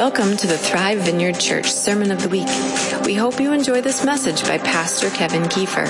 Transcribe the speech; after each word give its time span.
Welcome 0.00 0.38
to 0.38 0.46
the 0.46 0.56
Thrive 0.56 1.00
Vineyard 1.00 1.38
Church 1.38 1.70
Sermon 1.70 2.10
of 2.10 2.22
the 2.22 2.30
Week. 2.30 2.48
We 3.04 3.12
hope 3.12 3.38
you 3.38 3.52
enjoy 3.52 3.82
this 3.82 4.02
message 4.02 4.42
by 4.44 4.56
Pastor 4.56 5.10
Kevin 5.10 5.42
Kiefer. 5.42 5.86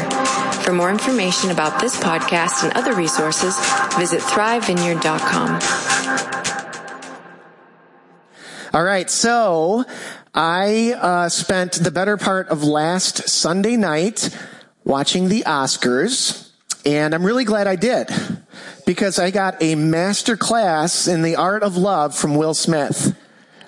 For 0.65 0.73
more 0.73 0.91
information 0.91 1.53
about 1.53 1.81
this 1.81 1.97
podcast 1.97 2.65
and 2.65 2.73
other 2.73 2.93
resources, 2.93 3.57
visit 3.97 4.21
thrivevineyard.com. 4.21 5.61
All 8.75 8.83
right, 8.83 9.09
so 9.09 9.85
I 10.35 10.95
uh, 10.95 11.29
spent 11.29 11.75
the 11.75 11.93
better 11.93 12.17
part 12.17 12.49
of 12.49 12.65
last 12.65 13.29
Sunday 13.29 13.77
night 13.77 14.37
watching 14.83 15.29
the 15.29 15.43
Oscars, 15.43 16.51
and 16.85 17.15
I'm 17.15 17.25
really 17.25 17.45
glad 17.45 17.69
I 17.69 17.77
did 17.77 18.11
because 18.87 19.21
I 19.21 19.31
got 19.31 19.63
a 19.63 19.77
master 19.77 20.37
class 20.37 21.07
in 21.07 21.23
the 21.23 21.37
art 21.37 21.63
of 21.63 21.77
love 21.77 22.13
from 22.13 22.35
Will 22.35 22.55
Smith. 22.55 23.17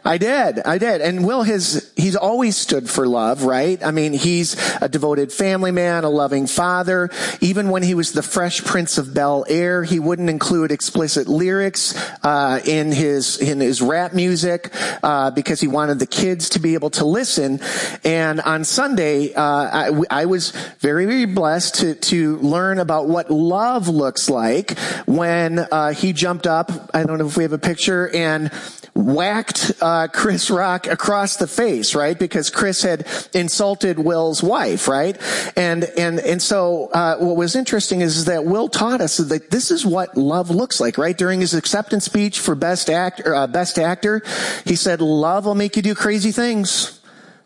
I 0.05 0.19
did. 0.19 0.61
I 0.61 0.79
did. 0.79 1.01
And 1.01 1.25
Will 1.27 1.43
has, 1.43 1.92
he's 2.03 2.17
always 2.17 2.57
stood 2.57 2.91
for 2.91 3.07
love, 3.07 3.45
right? 3.45 3.83
I 3.83 3.93
mean, 3.93 4.13
he's 4.13 4.57
a 4.83 4.89
devoted 4.89 5.33
family 5.33 5.71
man, 5.71 6.05
a 6.05 6.11
loving 6.11 6.47
father. 6.47 7.11
Even 7.41 7.71
when 7.71 7.83
he 7.83 7.95
was 7.95 8.13
the 8.13 8.23
fresh 8.23 8.63
prince 8.65 8.99
of 8.99 9.15
Bel 9.15 9.45
Air, 9.49 9.85
he 9.85 10.01
wouldn't 10.01 10.29
include 10.29 10.73
explicit 10.73 11.29
lyrics, 11.29 11.95
uh, 12.25 12.61
in 12.67 12.91
his, 12.91 13.39
in 13.39 13.61
his 13.61 13.81
rap 13.81 14.13
music, 14.13 14.73
uh, 15.03 15.31
because 15.31 15.61
he 15.61 15.69
wanted 15.69 16.01
the 16.01 16.07
kids 16.07 16.51
to 16.51 16.59
be 16.59 16.75
able 16.75 16.91
to 16.91 17.05
listen. 17.05 17.61
And 18.05 18.41
on 18.41 18.65
Sunday, 18.65 19.33
uh, 19.33 19.43
I, 19.43 20.03
I 20.11 20.25
was 20.27 20.51
very, 20.81 21.07
very 21.07 21.27
blessed 21.27 21.77
to, 21.77 21.95
to 21.95 22.39
learn 22.39 22.79
about 22.79 23.09
what 23.09 23.31
love 23.31 23.89
looks 23.89 24.29
like 24.29 24.77
when, 25.07 25.61
uh, 25.61 25.93
he 25.93 26.13
jumped 26.13 26.47
up. 26.47 26.91
I 26.93 27.05
don't 27.05 27.19
know 27.19 27.27
if 27.27 27.37
we 27.37 27.45
have 27.45 27.53
a 27.53 27.59
picture 27.59 28.09
and 28.09 28.51
whacked 28.95 29.73
uh, 29.81 30.09
Chris 30.09 30.51
Rock 30.51 30.87
across 30.87 31.37
the 31.37 31.47
face, 31.47 31.92
right? 31.95 32.19
Because 32.19 32.51
Chris 32.51 32.83
had 32.83 33.07
insulted 33.33 33.99
Will's 33.99 34.43
wife, 34.43 34.89
right? 34.89 35.17
And 35.57 35.85
and 35.97 36.19
and 36.21 36.41
so 36.41 36.89
uh, 36.93 37.17
what 37.19 37.37
was 37.37 37.57
interesting 37.57 38.01
is 38.01 38.27
that 38.27 38.45
Will 38.45 38.69
taught 38.69 39.01
us 39.01 39.17
that 39.19 39.51
this 39.51 39.71
is 39.71 39.85
what 39.85 40.17
love 40.17 40.51
looks 40.51 40.81
like, 40.81 40.99
right? 40.99 41.17
During 41.17 41.41
his 41.41 41.55
acceptance 41.55 42.05
speech 42.05 42.39
for 42.41 42.55
best 42.55 42.91
actor, 42.91 43.35
uh, 43.35 43.47
best 43.47 43.79
actor, 43.79 44.23
he 44.65 44.77
said, 44.77 45.01
"Love 45.01 45.47
will 45.47 45.55
make 45.55 45.77
you 45.77 45.83
do 45.83 45.95
crazy 45.95 46.33
things." 46.33 47.02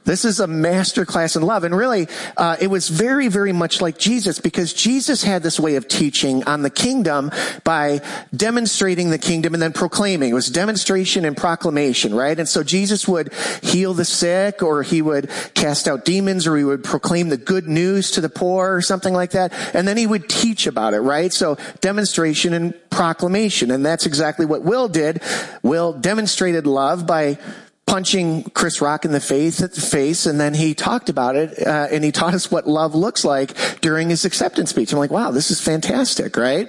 This 0.06 0.24
is 0.24 0.38
a 0.38 0.46
master 0.46 1.04
class 1.04 1.34
in 1.34 1.42
love. 1.42 1.64
And 1.64 1.76
really, 1.76 2.08
uh, 2.36 2.56
it 2.60 2.68
was 2.68 2.88
very, 2.88 3.26
very 3.26 3.52
much 3.52 3.80
like 3.80 3.98
Jesus 3.98 4.38
because 4.38 4.72
Jesus 4.72 5.24
had 5.24 5.42
this 5.42 5.58
way 5.58 5.74
of 5.74 5.88
teaching 5.88 6.44
on 6.44 6.62
the 6.62 6.70
kingdom 6.70 7.32
by 7.64 8.00
demonstrating 8.34 9.10
the 9.10 9.18
kingdom 9.18 9.52
and 9.52 9.62
then 9.62 9.72
proclaiming. 9.72 10.30
It 10.30 10.34
was 10.34 10.48
demonstration 10.48 11.24
and 11.24 11.36
proclamation, 11.36 12.14
right? 12.14 12.38
And 12.38 12.48
so 12.48 12.62
Jesus 12.62 13.08
would 13.08 13.34
heal 13.62 13.94
the 13.94 14.04
sick 14.04 14.62
or 14.62 14.84
he 14.84 15.02
would 15.02 15.28
cast 15.54 15.88
out 15.88 16.04
demons 16.04 16.46
or 16.46 16.56
he 16.56 16.64
would 16.64 16.84
proclaim 16.84 17.28
the 17.28 17.36
good 17.36 17.66
news 17.66 18.12
to 18.12 18.20
the 18.20 18.28
poor 18.28 18.76
or 18.76 18.82
something 18.82 19.12
like 19.12 19.32
that. 19.32 19.52
And 19.74 19.88
then 19.88 19.96
he 19.96 20.06
would 20.06 20.28
teach 20.28 20.68
about 20.68 20.94
it, 20.94 21.00
right? 21.00 21.32
So 21.32 21.58
demonstration 21.80 22.52
and 22.52 22.74
proclamation. 22.90 23.72
And 23.72 23.84
that's 23.84 24.06
exactly 24.06 24.46
what 24.46 24.62
Will 24.62 24.86
did. 24.86 25.20
Will 25.64 25.92
demonstrated 25.92 26.66
love 26.66 27.08
by 27.08 27.38
punching 27.86 28.42
Chris 28.50 28.80
Rock 28.80 29.04
in 29.04 29.12
the 29.12 29.20
face, 29.20 29.60
face, 29.90 30.26
and 30.26 30.40
then 30.40 30.54
he 30.54 30.74
talked 30.74 31.08
about 31.08 31.36
it, 31.36 31.66
uh, 31.66 31.86
and 31.90 32.02
he 32.02 32.12
taught 32.12 32.34
us 32.34 32.50
what 32.50 32.66
love 32.66 32.94
looks 32.94 33.24
like 33.24 33.80
during 33.80 34.10
his 34.10 34.24
acceptance 34.24 34.70
speech. 34.70 34.92
I'm 34.92 34.98
like, 34.98 35.10
wow, 35.12 35.30
this 35.30 35.50
is 35.50 35.60
fantastic, 35.60 36.36
right? 36.36 36.68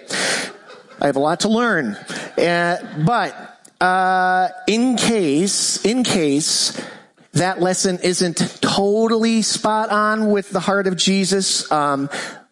I 1.01 1.07
have 1.07 1.15
a 1.15 1.19
lot 1.19 1.41
to 1.41 1.49
learn, 1.49 1.95
uh, 2.38 3.03
but 3.05 3.57
uh, 3.81 4.49
in 4.67 4.95
case, 4.95 5.83
in 5.85 6.03
case 6.03 6.79
that 7.33 7.61
lesson 7.61 7.99
isn't 8.03 8.59
totally 8.61 9.41
spot 9.41 9.89
on 9.89 10.31
with 10.31 10.49
the 10.49 10.59
heart 10.59 10.88
of 10.88 10.97
Jesus, 10.97 11.71
um, 11.71 12.09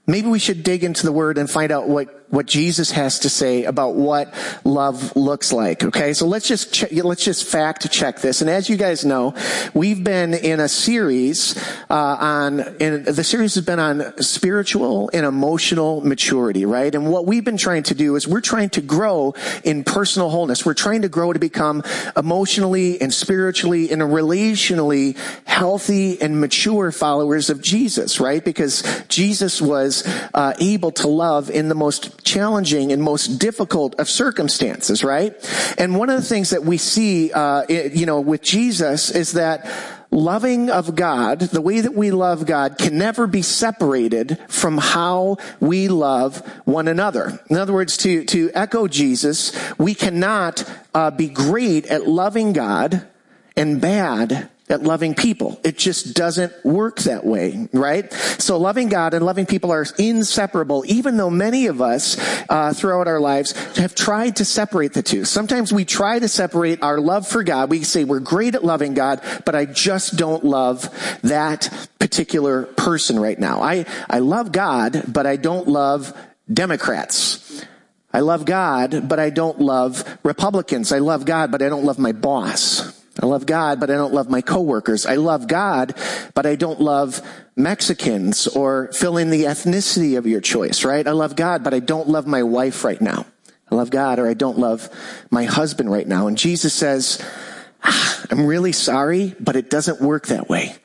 maybe 0.08 0.27
we 0.27 0.39
should 0.39 0.64
dig 0.64 0.83
into 0.83 1.05
the 1.05 1.11
Word 1.11 1.37
and 1.37 1.49
find 1.49 1.71
out 1.71 1.87
what 1.87 2.24
what 2.30 2.45
Jesus 2.45 2.91
has 2.91 3.19
to 3.19 3.30
say 3.30 3.63
about 3.63 3.95
what 3.95 4.33
love 4.63 5.15
looks 5.15 5.53
like. 5.53 5.83
Okay, 5.83 6.13
so 6.13 6.27
let's 6.27 6.47
just 6.47 6.73
ch- 6.73 6.91
let's 6.91 7.23
just 7.23 7.45
fact 7.45 7.89
check 7.91 8.19
this. 8.19 8.41
And 8.41 8.49
as 8.49 8.69
you 8.69 8.77
guys 8.77 9.05
know, 9.05 9.33
we've 9.73 10.03
been 10.03 10.33
in 10.33 10.59
a 10.59 10.67
series 10.67 11.58
uh, 11.89 11.93
on, 12.19 12.59
and 12.81 13.05
the 13.05 13.23
series 13.23 13.55
has 13.55 13.65
been 13.65 13.80
on 13.80 14.21
spiritual 14.21 15.09
and 15.13 15.25
emotional 15.25 16.02
maturity, 16.02 16.65
right? 16.65 16.93
And 16.93 17.09
what 17.09 17.25
we've 17.25 17.45
been 17.45 17.58
trying 17.58 17.83
to 17.83 17.95
do 17.95 18.15
is 18.15 18.27
we're 18.27 18.42
trying 18.42 18.69
to 18.71 18.81
grow 18.81 19.33
in 19.63 19.83
personal 19.83 20.30
wholeness. 20.30 20.65
We're 20.65 20.73
trying 20.73 21.03
to 21.03 21.09
grow 21.09 21.33
to 21.33 21.39
become 21.39 21.83
emotionally 22.17 22.99
and 23.02 23.13
spiritually 23.13 23.92
and 23.92 24.02
relationally 24.02 25.17
healthy 25.45 26.21
and 26.21 26.42
mature 26.42 26.92
followers 26.92 27.49
of 27.49 27.61
Jesus, 27.61 28.19
right? 28.19 28.43
Because 28.43 28.83
Jesus 29.07 29.61
was 29.61 30.05
uh, 30.33 30.53
able 30.59 30.92
to 30.92 31.07
love 31.07 31.49
in 31.49 31.69
the 31.69 31.75
most 31.75 32.14
challenging 32.25 32.91
and 32.91 33.02
most 33.02 33.37
difficult 33.37 33.95
of 33.95 34.09
circumstances, 34.09 35.03
right? 35.03 35.33
And 35.77 35.95
one 35.95 36.09
of 36.09 36.17
the 36.17 36.27
things 36.27 36.49
that 36.49 36.63
we 36.63 36.77
see, 36.77 37.31
uh, 37.31 37.63
you 37.69 38.05
know, 38.05 38.19
with 38.19 38.41
Jesus 38.41 39.11
is 39.11 39.33
that 39.33 39.69
loving 40.11 40.69
of 40.69 40.95
God, 40.95 41.39
the 41.39 41.61
way 41.61 41.81
that 41.81 41.93
we 41.93 42.11
love 42.11 42.45
God 42.45 42.77
can 42.77 42.97
never 42.97 43.27
be 43.27 43.41
separated 43.41 44.39
from 44.47 44.77
how 44.77 45.37
we 45.59 45.87
love 45.87 46.37
one 46.65 46.87
another. 46.87 47.39
In 47.49 47.58
other 47.58 47.73
words, 47.73 47.97
to, 47.97 48.25
to 48.25 48.49
echo 48.53 48.87
Jesus, 48.87 49.52
we 49.77 49.93
cannot 49.93 50.69
uh, 50.93 51.11
be 51.11 51.27
great 51.27 51.86
at 51.87 52.07
loving 52.07 52.53
God 52.53 53.05
and 53.55 53.80
bad 53.80 54.49
at 54.67 54.81
loving 54.81 55.14
people. 55.14 55.59
It 55.64 55.77
just 55.77 56.15
doesn't 56.15 56.53
work 56.65 56.99
that 57.02 57.23
way, 57.23 57.70
right? 57.71 58.11
So 58.14 58.58
loving 58.58 58.89
God 58.89 59.14
and 59.14 59.23
loving 59.23 59.45
people 59.45 59.71
are 59.71 59.86
inseparable, 59.99 60.83
even 60.87 61.17
though 61.17 61.30
many 61.30 61.67
of 61.67 61.81
us 61.81 62.17
uh, 62.49 62.73
throughout 62.73 63.08
our 63.08 63.20
lives 63.20 63.52
have 63.77 63.93
tried 63.93 64.37
to 64.37 64.45
separate 64.45 64.93
the 64.93 65.04
two. 65.04 65.23
Sometimes 65.23 65.71
we 65.71 65.86
try 65.86 66.17
to 66.17 66.27
separate 66.27 66.81
our 66.81 66.99
love 66.99 67.27
for 67.27 67.43
God. 67.43 67.70
We 67.70 67.83
say 67.83 68.05
we're 68.05 68.20
great 68.20 68.55
at 68.55 68.64
loving 68.64 68.95
God, 68.95 69.21
but 69.45 69.54
I 69.54 69.65
just 69.65 70.17
don't 70.17 70.43
love 70.43 70.89
that 71.21 71.89
particular 71.99 72.64
person 72.64 73.20
right 73.20 73.37
now. 73.37 73.61
I, 73.61 73.86
I 74.09 74.20
love 74.20 74.52
God, 74.52 75.04
but 75.08 75.27
I 75.27 75.36
don't 75.36 75.67
love 75.67 76.11
Democrats. 76.52 77.64
I 78.11 78.21
love 78.21 78.45
God, 78.45 79.09
but 79.09 79.20
I 79.20 79.30
don't 79.30 79.59
love 79.59 80.17
Republicans. 80.23 80.92
I 80.92 80.99
love 80.99 81.25
God, 81.25 81.52
but 81.52 81.61
I 81.61 81.70
don't 81.70 81.83
love 81.83 81.99
my 81.99 82.14
boss. 82.14 82.95
I 83.21 83.26
love 83.26 83.45
God, 83.45 83.80
but 83.80 83.89
I 83.89 83.95
don't 83.95 84.14
love 84.14 84.30
my 84.30 84.42
coworkers. 84.42 85.05
I 85.05 85.15
love 85.15 85.48
God, 85.48 85.93
but 86.33 86.45
I 86.45 86.55
don't 86.55 86.81
love 86.81 87.21
Mexicans 87.55 88.48
or 88.48 88.92
fill 88.92 89.17
in 89.17 89.30
the 89.30 89.43
ethnicity 89.43 90.17
of 90.17 90.27
your 90.27 90.42
choice, 90.42 90.83
right? 90.83 91.08
I 91.08 91.11
love 91.11 91.36
God, 91.36 91.64
but 91.64 91.73
I 91.73 91.80
don't 91.80 92.09
love 92.09 92.27
my 92.27 92.43
wife 92.43 92.83
right 92.83 92.99
now. 92.99 93.25
I 93.71 93.75
love 93.75 93.89
God 93.89 94.20
or 94.20 94.27
I 94.27 94.33
don't 94.33 94.59
love 94.59 94.89
my 95.31 95.45
husband 95.45 95.89
right 95.89 96.08
now. 96.08 96.27
And 96.27 96.37
Jesus 96.37 96.73
says, 96.73 97.23
ah, 97.83 98.25
I'm 98.30 98.45
really 98.45 98.73
sorry, 98.73 99.33
but 99.39 99.55
it 99.55 99.70
doesn't 99.70 100.02
work 100.02 100.27
that 100.27 100.49
way. 100.49 100.75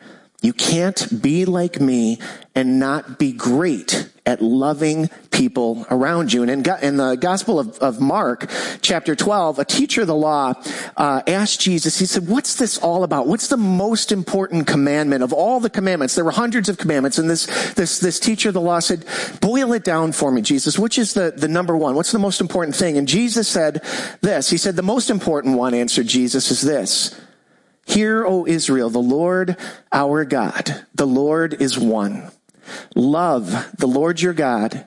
You 0.43 0.53
can't 0.55 1.23
be 1.23 1.45
like 1.45 1.81
me 1.81 2.19
and 2.55 2.79
not 2.79 3.19
be 3.19 3.33
great 3.33 4.09
at 4.25 4.41
loving 4.41 5.11
people 5.31 5.87
around 5.91 6.33
you. 6.33 6.43
And 6.43 6.51
in, 6.51 6.75
in 6.83 6.97
the 6.97 7.17
Gospel 7.17 7.59
of, 7.59 7.79
of, 7.79 8.01
Mark, 8.01 8.51
chapter 8.81 9.15
12, 9.15 9.59
a 9.59 9.65
teacher 9.65 10.03
of 10.03 10.07
the 10.07 10.15
law 10.15 10.55
uh, 10.97 11.23
asked 11.27 11.61
Jesus, 11.61 11.99
he 11.99 12.07
said, 12.07 12.29
what's 12.29 12.55
this 12.55 12.79
all 12.79 13.05
about? 13.05 13.27
What's 13.27 13.49
the 13.49 13.57
most 13.57 14.13
important 14.13 14.67
commandment 14.67 15.23
of 15.23 15.33
all 15.33 15.61
the 15.61 15.71
commandments? 15.71 16.15
There 16.15 16.25
were 16.25 16.31
hundreds 16.31 16.69
of 16.69 16.79
commandments. 16.79 17.19
And 17.19 17.29
this, 17.29 17.47
this, 17.75 17.99
this 17.99 18.19
teacher 18.19 18.49
of 18.49 18.55
the 18.55 18.61
law 18.61 18.79
said, 18.79 19.05
boil 19.41 19.73
it 19.73 19.85
down 19.85 20.13
for 20.13 20.31
me, 20.31 20.43
Jesus. 20.43 20.79
Which 20.79 20.99
is 20.99 21.13
the, 21.13 21.33
the 21.37 21.49
number 21.49 21.77
one? 21.77 21.95
What's 21.95 22.13
the 22.13 22.19
most 22.19 22.41
important 22.41 22.77
thing? 22.77 22.97
And 22.97 23.07
Jesus 23.07 23.49
said 23.49 23.83
this. 24.21 24.49
He 24.49 24.57
said, 24.57 24.77
the 24.77 24.83
most 24.83 25.11
important 25.11 25.57
one, 25.57 25.75
answered 25.75 26.07
Jesus, 26.07 26.51
is 26.51 26.63
this. 26.63 27.19
Hear, 27.91 28.25
O 28.25 28.47
Israel, 28.47 28.89
the 28.89 29.01
Lord 29.01 29.57
our 29.93 30.25
God, 30.25 30.87
the 30.95 31.07
Lord 31.07 31.61
is 31.61 31.77
one. 31.77 32.31
Love 32.95 33.75
the 33.77 33.89
Lord 33.89 34.21
your 34.21 34.33
God 34.33 34.87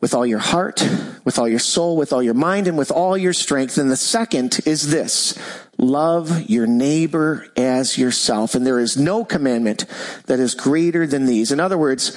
with 0.00 0.14
all 0.14 0.24
your 0.24 0.38
heart, 0.38 0.88
with 1.24 1.36
all 1.36 1.48
your 1.48 1.58
soul, 1.58 1.96
with 1.96 2.12
all 2.12 2.22
your 2.22 2.34
mind, 2.34 2.68
and 2.68 2.78
with 2.78 2.92
all 2.92 3.16
your 3.16 3.32
strength. 3.32 3.76
And 3.76 3.90
the 3.90 3.96
second 3.96 4.60
is 4.66 4.92
this. 4.92 5.36
Love 5.78 6.48
your 6.48 6.68
neighbor 6.68 7.48
as 7.56 7.98
yourself. 7.98 8.54
And 8.54 8.64
there 8.64 8.78
is 8.78 8.96
no 8.96 9.24
commandment 9.24 9.86
that 10.26 10.38
is 10.38 10.54
greater 10.54 11.08
than 11.08 11.26
these. 11.26 11.50
In 11.50 11.58
other 11.58 11.78
words, 11.78 12.16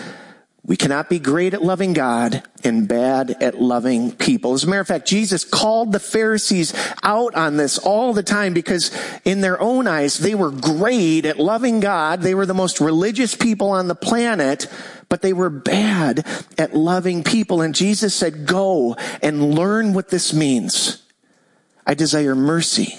we 0.68 0.76
cannot 0.76 1.10
be 1.10 1.18
great 1.18 1.54
at 1.54 1.64
loving 1.64 1.94
God 1.94 2.44
and 2.62 2.90
bad 2.90 3.42
at 3.42 3.62
loving 3.62 4.12
people. 4.12 4.54
As 4.54 4.66
a 4.66 4.68
matter 4.68 4.82
of 4.82 4.88
fact, 4.88 5.08
Jesus 5.08 5.46
called 5.46 5.94
the 5.94 6.00
Pharisees 6.00 6.74
out 7.04 7.34
on 7.36 7.56
this 7.56 7.78
all 7.78 8.12
the 8.12 8.22
time 8.22 8.54
because 8.54 8.92
in 9.24 9.40
their 9.40 9.60
own 9.62 9.88
eyes, 9.88 10.18
they 10.18 10.36
were 10.36 10.52
great 10.52 11.26
at 11.26 11.40
loving 11.40 11.80
God. 11.80 12.22
They 12.22 12.36
were 12.36 12.46
the 12.46 12.54
most 12.54 12.82
religious 12.82 13.34
people 13.34 13.70
on 13.70 13.88
the 13.88 13.96
planet, 13.96 14.68
but 15.08 15.22
they 15.22 15.32
were 15.32 15.50
bad 15.50 16.28
at 16.58 16.76
loving 16.76 17.24
people. 17.24 17.62
And 17.62 17.74
Jesus 17.74 18.14
said, 18.14 18.46
go 18.46 18.98
and 19.22 19.56
learn 19.56 19.94
what 19.94 20.10
this 20.10 20.34
means. 20.34 21.02
I 21.86 21.94
desire 21.94 22.36
mercy 22.36 22.94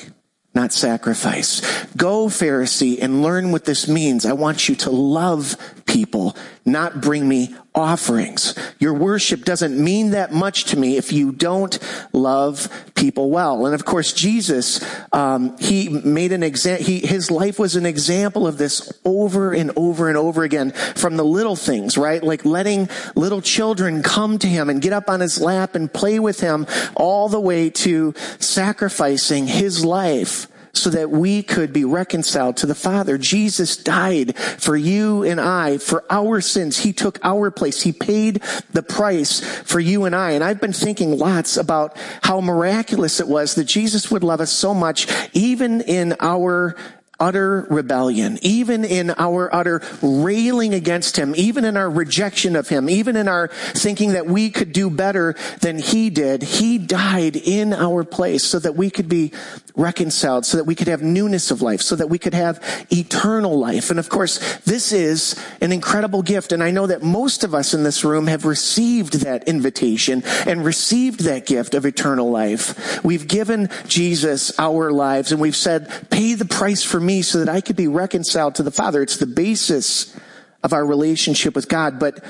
not 0.59 0.73
sacrifice. 0.73 1.61
Go, 1.97 2.27
Pharisee, 2.27 2.99
and 3.01 3.23
learn 3.23 3.53
what 3.53 3.65
this 3.65 3.87
means. 3.87 4.27
I 4.27 4.33
want 4.33 4.69
you 4.69 4.75
to 4.77 4.91
love 4.91 5.57
people, 5.89 6.37
not 6.65 7.01
bring 7.01 7.27
me 7.29 7.55
offerings. 7.75 8.55
Your 8.79 8.93
worship 8.93 9.45
doesn't 9.45 9.83
mean 9.83 10.11
that 10.11 10.33
much 10.33 10.65
to 10.67 10.79
me 10.79 10.97
if 10.97 11.13
you 11.13 11.33
don't 11.33 11.79
love 12.13 12.69
people 12.95 13.31
well. 13.31 13.67
And 13.67 13.75
of 13.75 13.85
course, 13.85 14.13
Jesus, 14.13 14.85
um, 15.13 15.57
he 15.59 15.89
made 15.89 16.33
an 16.33 16.43
example. 16.43 16.85
His 16.85 17.31
life 17.31 17.59
was 17.59 17.77
an 17.77 17.87
example 17.87 18.47
of 18.47 18.59
this 18.59 18.93
over 19.05 19.53
and 19.53 19.71
over 19.77 20.09
and 20.09 20.17
over 20.17 20.43
again 20.43 20.73
from 20.73 21.17
the 21.17 21.25
little 21.25 21.57
things, 21.57 21.97
right? 21.97 22.23
Like 22.23 22.45
letting 22.45 22.89
little 23.15 23.41
children 23.41 24.03
come 24.03 24.39
to 24.39 24.47
him 24.49 24.69
and 24.69 24.83
get 24.83 24.93
up 24.93 25.09
on 25.09 25.21
his 25.21 25.41
lap 25.41 25.75
and 25.75 25.93
play 25.93 26.19
with 26.19 26.41
him, 26.41 26.67
all 26.95 27.29
the 27.29 27.41
way 27.41 27.71
to 27.71 28.15
sacrificing 28.39 29.47
his 29.47 29.85
life 29.85 30.49
so 30.79 30.91
that 30.91 31.11
we 31.11 31.43
could 31.43 31.73
be 31.73 31.85
reconciled 31.85 32.57
to 32.59 32.67
the 32.67 32.75
Father. 32.75 33.19
Jesus 33.19 33.77
died 33.77 34.37
for 34.37 34.77
you 34.77 35.23
and 35.23 35.41
I, 35.41 35.79
for 35.79 36.05
our 36.11 36.41
sins. 36.41 36.79
He 36.79 36.93
took 36.93 37.19
our 37.23 37.51
place. 37.51 37.83
He 37.83 37.93
paid 37.93 38.43
the 38.73 38.83
price 38.83 39.41
for 39.63 39.81
you 39.81 40.05
and 40.05 40.15
I. 40.15 40.33
And 40.33 40.45
I've 40.45 40.61
been 40.61 40.73
thinking 40.73 41.19
lots 41.19 41.57
about 41.57 41.97
how 42.23 42.41
miraculous 42.41 43.21
it 43.21 43.29
was 43.29 43.55
that 43.55 43.65
Jesus 43.65 44.11
would 44.11 44.25
love 44.25 44.41
us 44.41 44.53
so 44.53 44.75
much, 44.75 45.07
even 45.33 45.81
in 45.83 46.15
our 46.21 46.77
utter 47.21 47.67
rebellion, 47.69 48.39
even 48.43 48.85
in 48.85 49.11
our 49.19 49.53
utter 49.55 49.83
railing 50.03 50.75
against 50.75 51.17
him, 51.17 51.35
even 51.37 51.65
in 51.65 51.77
our 51.77 51.91
rejection 51.91 52.55
of 52.55 52.69
him, 52.69 52.89
even 52.89 53.17
in 53.17 53.27
our 53.27 53.49
thinking 53.49 54.13
that 54.13 54.27
we 54.27 54.51
could 54.51 54.73
do 54.73 54.89
better 54.89 55.35
than 55.61 55.79
he 55.79 56.11
did, 56.11 56.43
he 56.43 56.79
died 56.79 57.37
in 57.37 57.73
our 57.73 58.05
place 58.05 58.45
so 58.45 58.59
that 58.59 58.77
we 58.77 58.91
could 58.91 59.09
be 59.09 59.33
reconciled, 59.75 60.45
so 60.45 60.57
that 60.57 60.65
we 60.65 60.75
could 60.75 60.89
have 60.89 61.03
newness 61.03 61.51
of 61.51 61.63
life, 61.63 61.81
so 61.81 61.97
that 61.97 62.09
we 62.09 62.19
could 62.19 62.35
have 62.35 62.61
eternal 62.91 63.59
life. 63.59 63.91
And 63.91 63.99
of 63.99 64.09
course, 64.09 64.59
this 64.61 64.93
is 64.93 65.41
an 65.61 65.73
incredible 65.73 66.23
gift. 66.23 66.53
And 66.53 66.63
I 66.63 66.71
know 66.71 66.87
that 66.87 67.03
most 67.03 67.45
of 67.45 67.55
us 67.55 67.75
in 67.75 67.85
this 67.85 68.05
room 68.05 68.27
have 68.27 68.45
received 68.45 69.21
that 69.21 69.47
invitation 69.47 70.23
and 70.47 70.65
received 70.65 71.21
that 71.21 71.47
gift 71.47 71.75
of 71.75 71.87
eternal 71.87 72.31
life. 72.31 73.03
We've 73.05 73.27
given 73.27 73.71
Jesus 73.87 74.57
our 74.59 74.91
lives 74.91 75.33
and 75.33 75.41
we've 75.41 75.57
said, 75.57 76.11
pay 76.11 76.35
the 76.35 76.45
price 76.45 76.83
for 76.83 76.99
me 76.99 77.08
so 77.23 77.39
that 77.39 77.49
I 77.49 77.61
could 77.61 77.77
be 77.77 77.89
reconciled 77.89 78.55
to 78.57 78.63
the 78.63 78.71
Father. 78.71 79.03
It's 79.03 79.17
the 79.17 79.27
basis 79.27 80.17
of 80.63 80.73
our 80.73 80.85
relationship 80.85 81.55
with 81.55 81.69
God. 81.69 81.99
But 81.99 82.23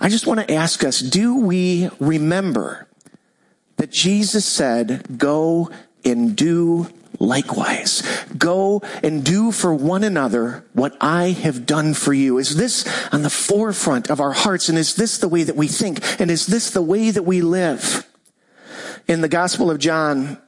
I 0.00 0.08
just 0.08 0.26
want 0.26 0.40
to 0.40 0.54
ask 0.54 0.84
us, 0.84 1.00
do 1.00 1.38
we 1.38 1.90
remember 2.00 2.88
that 3.76 3.90
Jesus 3.90 4.44
said, 4.44 5.18
go 5.18 5.70
and 6.04 6.36
do 6.36 6.88
likewise. 7.18 8.02
Go 8.36 8.82
and 9.02 9.24
do 9.24 9.52
for 9.52 9.74
one 9.74 10.04
another 10.04 10.64
what 10.72 10.96
I 11.00 11.30
have 11.30 11.66
done 11.66 11.94
for 11.94 12.12
you. 12.12 12.38
Is 12.38 12.56
this 12.56 12.86
on 13.12 13.22
the 13.22 13.30
forefront 13.30 14.10
of 14.10 14.20
our 14.20 14.32
hearts? 14.32 14.68
And 14.68 14.78
is 14.78 14.96
this 14.96 15.18
the 15.18 15.28
way 15.28 15.42
that 15.42 15.56
we 15.56 15.68
think? 15.68 16.00
And 16.20 16.30
is 16.30 16.46
this 16.46 16.70
the 16.70 16.82
way 16.82 17.10
that 17.10 17.22
we 17.22 17.40
live? 17.40 18.06
In 19.06 19.20
the 19.20 19.28
Gospel 19.28 19.70
of 19.70 19.78
John, 19.78 20.38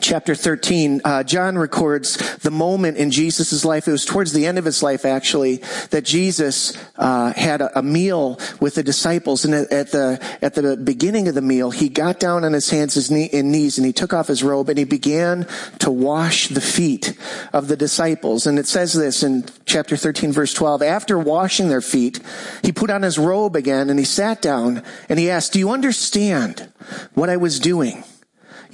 chapter 0.00 0.34
13, 0.34 1.00
uh, 1.04 1.22
John 1.22 1.56
records 1.56 2.36
the 2.38 2.50
moment 2.50 2.96
in 2.96 3.10
Jesus' 3.10 3.64
life. 3.64 3.88
It 3.88 3.92
was 3.92 4.04
towards 4.04 4.32
the 4.32 4.46
end 4.46 4.58
of 4.58 4.64
his 4.64 4.82
life, 4.82 5.04
actually, 5.04 5.56
that 5.90 6.04
Jesus 6.04 6.76
uh, 6.96 7.32
had 7.32 7.60
a, 7.60 7.78
a, 7.78 7.82
meal 7.82 8.38
with 8.60 8.74
the 8.74 8.82
disciples. 8.82 9.44
And 9.44 9.54
at 9.54 9.90
the 9.92 10.18
at 10.42 10.54
the 10.54 10.76
beginning 10.76 11.28
of 11.28 11.34
the 11.34 11.42
meal, 11.42 11.70
he 11.70 11.88
got 11.88 12.20
down 12.20 12.44
on 12.44 12.52
his 12.52 12.70
hands 12.70 12.94
his 12.94 13.10
knee, 13.10 13.30
and 13.32 13.50
knees, 13.50 13.78
and 13.78 13.86
he 13.86 13.92
took 13.92 14.12
off 14.12 14.28
his 14.28 14.42
robe, 14.42 14.68
and 14.68 14.78
he 14.78 14.84
began 14.84 15.46
to 15.78 15.90
wash 15.90 16.48
the 16.48 16.60
feet 16.60 17.16
of 17.52 17.68
the 17.68 17.76
disciples. 17.76 18.46
And 18.46 18.58
it 18.58 18.66
says 18.66 18.92
this 18.92 19.22
in 19.22 19.44
chapter 19.64 19.96
13, 19.96 20.32
verse 20.32 20.54
12. 20.54 20.82
After 20.82 21.18
washing 21.18 21.68
their 21.68 21.80
feet, 21.80 22.20
he 22.62 22.72
put 22.72 22.90
on 22.90 23.02
his 23.02 23.18
robe 23.18 23.56
again, 23.56 23.90
and 23.90 23.98
he 23.98 24.04
sat 24.04 24.42
down, 24.42 24.82
and 25.08 25.18
he 25.18 25.30
asked, 25.30 25.52
"Do 25.52 25.58
you 25.58 25.70
understand 25.70 26.68
what 27.14 27.30
I 27.30 27.36
was 27.36 27.58
doing?" 27.58 28.04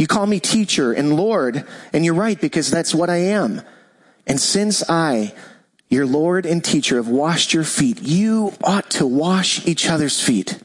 You 0.00 0.06
call 0.06 0.26
me 0.26 0.41
teacher 0.41 0.94
and 0.94 1.14
Lord, 1.14 1.67
and 1.93 2.06
you're 2.06 2.14
right 2.14 2.41
because 2.41 2.70
that's 2.70 2.94
what 2.94 3.11
I 3.11 3.19
am. 3.19 3.61
And 4.26 4.41
since 4.41 4.82
I, 4.88 5.35
your 5.91 6.06
Lord 6.06 6.47
and 6.47 6.64
teacher, 6.64 6.97
have 6.97 7.08
washed 7.08 7.52
your 7.52 7.64
feet, 7.64 8.00
you 8.00 8.55
ought 8.64 8.88
to 8.93 9.06
wash 9.06 9.67
each 9.67 9.91
other's 9.91 10.19
feet. 10.19 10.58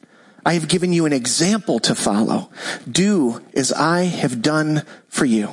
I 0.45 0.53
have 0.53 0.69
given 0.69 0.93
you 0.93 1.05
an 1.05 1.11
example 1.11 1.79
to 1.79 1.95
follow. 1.95 2.49
Do 2.89 3.41
as 3.53 3.73
I 3.73 4.03
have 4.03 4.41
done 4.41 4.83
for 5.09 5.25
you. 5.25 5.49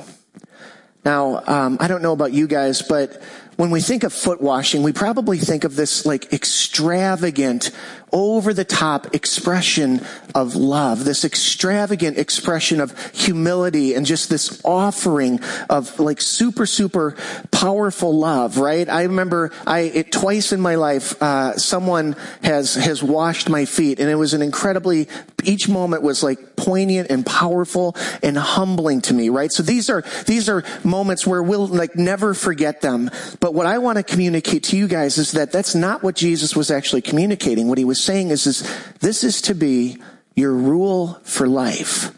Now, 1.03 1.43
um, 1.45 1.75
I 1.81 1.89
don't 1.89 2.01
know 2.01 2.13
about 2.13 2.31
you 2.31 2.47
guys, 2.47 2.81
but 2.81 3.21
when 3.57 3.69
we 3.69 3.81
think 3.81 4.03
of 4.03 4.13
foot 4.13 4.41
washing, 4.41 4.83
we 4.83 4.93
probably 4.93 5.39
think 5.39 5.65
of 5.65 5.75
this 5.75 6.05
like 6.05 6.31
extravagant 6.31 7.71
over 8.13 8.53
the 8.53 8.63
top 8.63 9.15
expression 9.15 10.05
of 10.35 10.55
love, 10.55 11.03
this 11.03 11.25
extravagant 11.25 12.17
expression 12.17 12.79
of 12.79 12.97
humility 13.13 13.95
and 13.95 14.05
just 14.05 14.29
this 14.29 14.61
offering 14.63 15.39
of 15.69 15.99
like 15.99 16.21
super, 16.21 16.67
super 16.67 17.15
powerful 17.51 18.17
love, 18.17 18.57
right? 18.59 18.87
I 18.87 19.03
remember 19.03 19.51
I, 19.65 19.79
it 19.79 20.11
twice 20.11 20.51
in 20.51 20.61
my 20.61 20.75
life, 20.75 21.21
uh, 21.21 21.57
someone 21.57 22.15
has, 22.43 22.75
has 22.75 23.01
washed 23.01 23.49
my 23.49 23.65
feet 23.65 23.99
and 23.99 24.09
it 24.09 24.15
was 24.15 24.35
an 24.35 24.43
incredibly, 24.43 25.07
each 25.43 25.67
moment 25.67 26.03
was 26.03 26.21
like 26.23 26.55
poignant 26.55 27.09
and 27.09 27.25
powerful 27.25 27.95
and 28.21 28.37
humbling 28.37 29.01
to 29.01 29.13
me, 29.13 29.29
right? 29.29 29.51
So 29.51 29.63
these 29.63 29.89
are, 29.89 30.03
these 30.27 30.49
are 30.49 30.63
moments 30.83 31.25
where 31.25 31.41
we'll 31.41 31.67
like 31.67 31.95
never 31.95 32.35
forget 32.35 32.81
them. 32.81 33.09
But 33.39 33.55
what 33.55 33.65
I 33.65 33.79
want 33.79 33.97
to 33.97 34.03
communicate 34.03 34.63
to 34.65 34.77
you 34.77 34.87
guys 34.87 35.17
is 35.17 35.31
that 35.31 35.51
that's 35.51 35.73
not 35.73 36.03
what 36.03 36.15
Jesus 36.15 36.55
was 36.55 36.69
actually 36.69 37.01
communicating. 37.01 37.67
What 37.67 37.79
he 37.79 37.85
was 37.85 38.02
saying 38.03 38.29
is, 38.29 38.45
is 38.45 38.69
this 38.99 39.23
is 39.23 39.41
to 39.43 39.55
be 39.55 39.97
your 40.35 40.53
rule 40.53 41.19
for 41.23 41.47
life. 41.47 42.11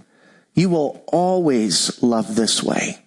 You 0.53 0.69
will 0.69 1.03
always 1.07 2.01
love 2.01 2.35
this 2.35 2.63
way. 2.63 3.01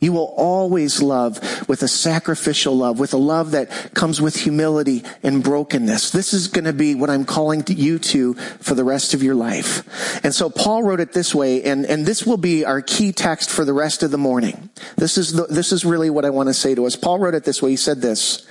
You 0.00 0.12
will 0.12 0.34
always 0.36 1.00
love 1.00 1.66
with 1.66 1.82
a 1.82 1.88
sacrificial 1.88 2.76
love, 2.76 2.98
with 2.98 3.14
a 3.14 3.18
love 3.18 3.52
that 3.52 3.94
comes 3.94 4.20
with 4.20 4.36
humility 4.36 5.02
and 5.22 5.42
brokenness. 5.42 6.10
This 6.10 6.34
is 6.34 6.48
going 6.48 6.66
to 6.66 6.74
be 6.74 6.94
what 6.94 7.08
I'm 7.08 7.24
calling 7.24 7.64
you 7.68 7.98
to 7.98 8.34
for 8.34 8.74
the 8.74 8.84
rest 8.84 9.14
of 9.14 9.22
your 9.22 9.34
life. 9.34 10.22
And 10.22 10.34
so 10.34 10.50
Paul 10.50 10.82
wrote 10.82 11.00
it 11.00 11.14
this 11.14 11.34
way, 11.34 11.62
and, 11.62 11.86
and 11.86 12.04
this 12.04 12.26
will 12.26 12.36
be 12.36 12.66
our 12.66 12.82
key 12.82 13.12
text 13.12 13.50
for 13.50 13.64
the 13.64 13.72
rest 13.72 14.02
of 14.02 14.10
the 14.10 14.18
morning. 14.18 14.68
This 14.96 15.16
is 15.16 15.32
the, 15.32 15.44
this 15.44 15.72
is 15.72 15.86
really 15.86 16.10
what 16.10 16.26
I 16.26 16.30
want 16.30 16.50
to 16.50 16.54
say 16.54 16.74
to 16.74 16.84
us. 16.84 16.96
Paul 16.96 17.18
wrote 17.18 17.34
it 17.34 17.44
this 17.44 17.62
way. 17.62 17.70
He 17.70 17.76
said 17.76 18.02
this, 18.02 18.46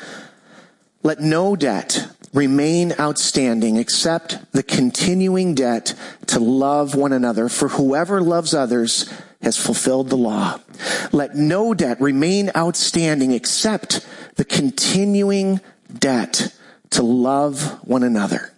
let 1.04 1.20
no 1.20 1.56
debt 1.56 2.08
remain 2.34 2.94
outstanding 3.00 3.78
except 3.78 4.52
the 4.52 4.64
continuing 4.64 5.54
debt 5.54 5.94
to 6.28 6.40
love 6.40 6.96
one 6.96 7.14
another. 7.14 7.48
For 7.48 7.70
whoever 7.70 8.22
loves 8.22 8.54
others 8.54 9.12
has 9.42 9.58
fulfilled 9.58 10.10
the 10.10 10.18
law. 10.18 10.60
Let 11.12 11.36
no 11.36 11.74
debt 11.74 12.02
remain 12.02 12.52
outstanding 12.56 13.32
except 13.32 14.06
the 14.36 14.46
continuing 14.46 15.62
debt 15.94 16.56
to 16.92 17.04
love 17.04 17.80
one 17.88 18.04
another. 18.04 18.52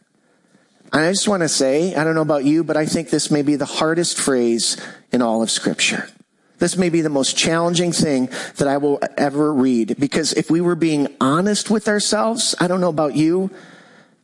And 0.94 1.04
I 1.04 1.12
just 1.12 1.28
want 1.28 1.42
to 1.42 1.50
say, 1.50 1.96
I 1.96 2.04
don't 2.04 2.16
know 2.16 2.22
about 2.22 2.46
you, 2.46 2.64
but 2.64 2.78
I 2.78 2.86
think 2.86 3.10
this 3.10 3.30
may 3.30 3.42
be 3.42 3.58
the 3.58 3.66
hardest 3.66 4.18
phrase 4.18 4.78
in 5.12 5.22
all 5.22 5.42
of 5.42 5.52
scripture. 5.52 6.08
This 6.58 6.78
may 6.78 6.90
be 6.90 7.02
the 7.02 7.10
most 7.10 7.38
challenging 7.38 7.92
thing 7.92 8.30
that 8.58 8.68
I 8.68 8.78
will 8.78 9.00
ever 9.18 9.54
read 9.54 9.96
because 10.00 10.34
if 10.34 10.50
we 10.50 10.62
were 10.62 10.76
being 10.76 11.08
honest 11.20 11.70
with 11.70 11.88
ourselves, 11.88 12.56
I 12.60 12.68
don't 12.68 12.82
know 12.82 12.90
about 12.90 13.16
you, 13.16 13.52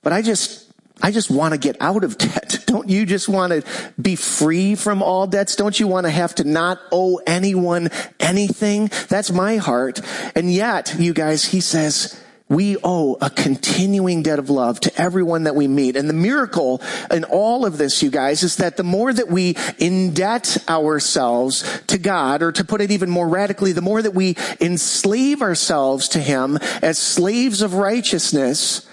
but 0.02 0.14
I 0.14 0.22
just, 0.22 0.72
I 1.02 1.12
just 1.12 1.30
want 1.30 1.54
to 1.54 1.58
get 1.58 1.78
out 1.82 2.04
of 2.04 2.18
debt. 2.18 2.64
Don't 2.68 2.90
you 2.90 3.06
just 3.06 3.28
want 3.28 3.52
to 3.52 3.64
be 4.02 4.16
free 4.16 4.76
from 4.76 5.04
all 5.04 5.28
debts? 5.28 5.56
Don't 5.56 5.80
you 5.80 5.88
want 5.88 6.06
to 6.06 6.12
have 6.12 6.36
to 6.36 6.44
not 6.44 6.80
owe 6.92 7.18
anyone 7.28 7.90
anything? 8.20 8.90
That's 9.10 9.32
my 9.32 9.58
heart. 9.58 10.00
And 10.36 10.52
yet, 10.52 10.96
you 10.98 11.14
guys, 11.14 11.46
he 11.46 11.60
says, 11.60 12.22
we 12.52 12.76
owe 12.84 13.18
a 13.22 13.30
continuing 13.30 14.24
debt 14.24 14.38
of 14.38 14.50
love 14.50 14.78
to 14.82 15.02
everyone 15.02 15.46
that 15.46 15.56
we 15.56 15.70
meet. 15.70 15.96
And 15.96 16.10
the 16.10 16.14
miracle 16.14 16.82
in 17.10 17.24
all 17.24 17.66
of 17.66 17.78
this, 17.78 18.04
you 18.04 18.12
guys, 18.12 18.44
is 18.44 18.58
that 18.58 18.76
the 18.76 18.84
more 18.84 19.14
that 19.14 19.30
we 19.30 19.54
indebt 19.54 20.68
ourselves 20.68 21.82
to 21.88 21.98
God, 21.98 22.42
or 22.42 22.52
to 22.52 22.66
put 22.66 22.82
it 22.82 22.92
even 22.92 23.10
more 23.10 23.28
radically, 23.30 23.72
the 23.72 23.82
more 23.82 24.02
that 24.02 24.14
we 24.14 24.36
enslave 24.60 25.42
ourselves 25.42 26.10
to 26.10 26.20
Him 26.20 26.58
as 26.82 27.00
slaves 27.00 27.62
of 27.62 27.76
righteousness, 27.76 28.86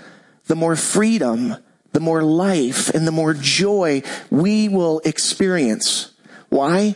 the 0.46 0.54
more 0.54 0.76
freedom, 0.76 1.56
the 1.92 2.00
more 2.00 2.22
life, 2.22 2.90
and 2.90 3.08
the 3.08 3.12
more 3.12 3.34
joy 3.34 4.02
we 4.30 4.68
will 4.68 5.00
experience. 5.04 6.12
Why? 6.48 6.94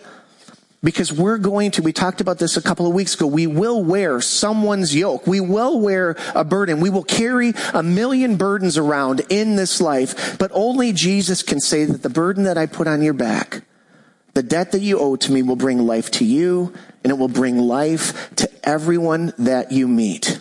Because 0.85 1.13
we're 1.13 1.39
going 1.39 1.71
to, 1.73 1.83
we 1.83 1.93
talked 1.93 2.21
about 2.21 2.39
this 2.39 2.57
a 2.57 2.63
couple 2.63 2.89
of 2.89 2.93
weeks 2.93 3.15
ago, 3.15 3.27
we 3.27 3.47
will 3.47 3.85
wear 3.85 4.21
someone's 4.21 4.95
yoke. 4.95 5.29
We 5.29 5.41
will 5.41 5.81
wear 5.81 6.17
a 6.35 6.43
burden. 6.43 6.81
We 6.81 6.91
will 6.91 7.05
carry 7.05 7.53
a 7.73 7.85
million 7.85 8.37
burdens 8.37 8.77
around 8.77 9.23
in 9.29 9.55
this 9.55 9.81
life, 9.81 10.37
but 10.39 10.51
only 10.53 10.93
Jesus 10.93 11.45
can 11.45 11.61
say 11.61 11.85
that 11.85 12.03
the 12.03 12.11
burden 12.11 12.45
that 12.45 12.59
I 12.59 12.67
put 12.67 12.89
on 12.89 13.01
your 13.01 13.15
back, 13.15 13.63
the 14.35 14.43
debt 14.43 14.73
that 14.73 14.81
you 14.81 14.99
owe 14.99 15.15
to 15.15 15.31
me 15.31 15.43
will 15.43 15.57
bring 15.57 15.79
life 15.87 16.11
to 16.13 16.25
you, 16.25 16.75
and 17.05 17.13
it 17.13 17.17
will 17.17 17.29
bring 17.29 17.59
life 17.59 18.35
to 18.37 18.51
everyone 18.69 19.33
that 19.39 19.71
you 19.71 19.87
meet. 19.87 20.41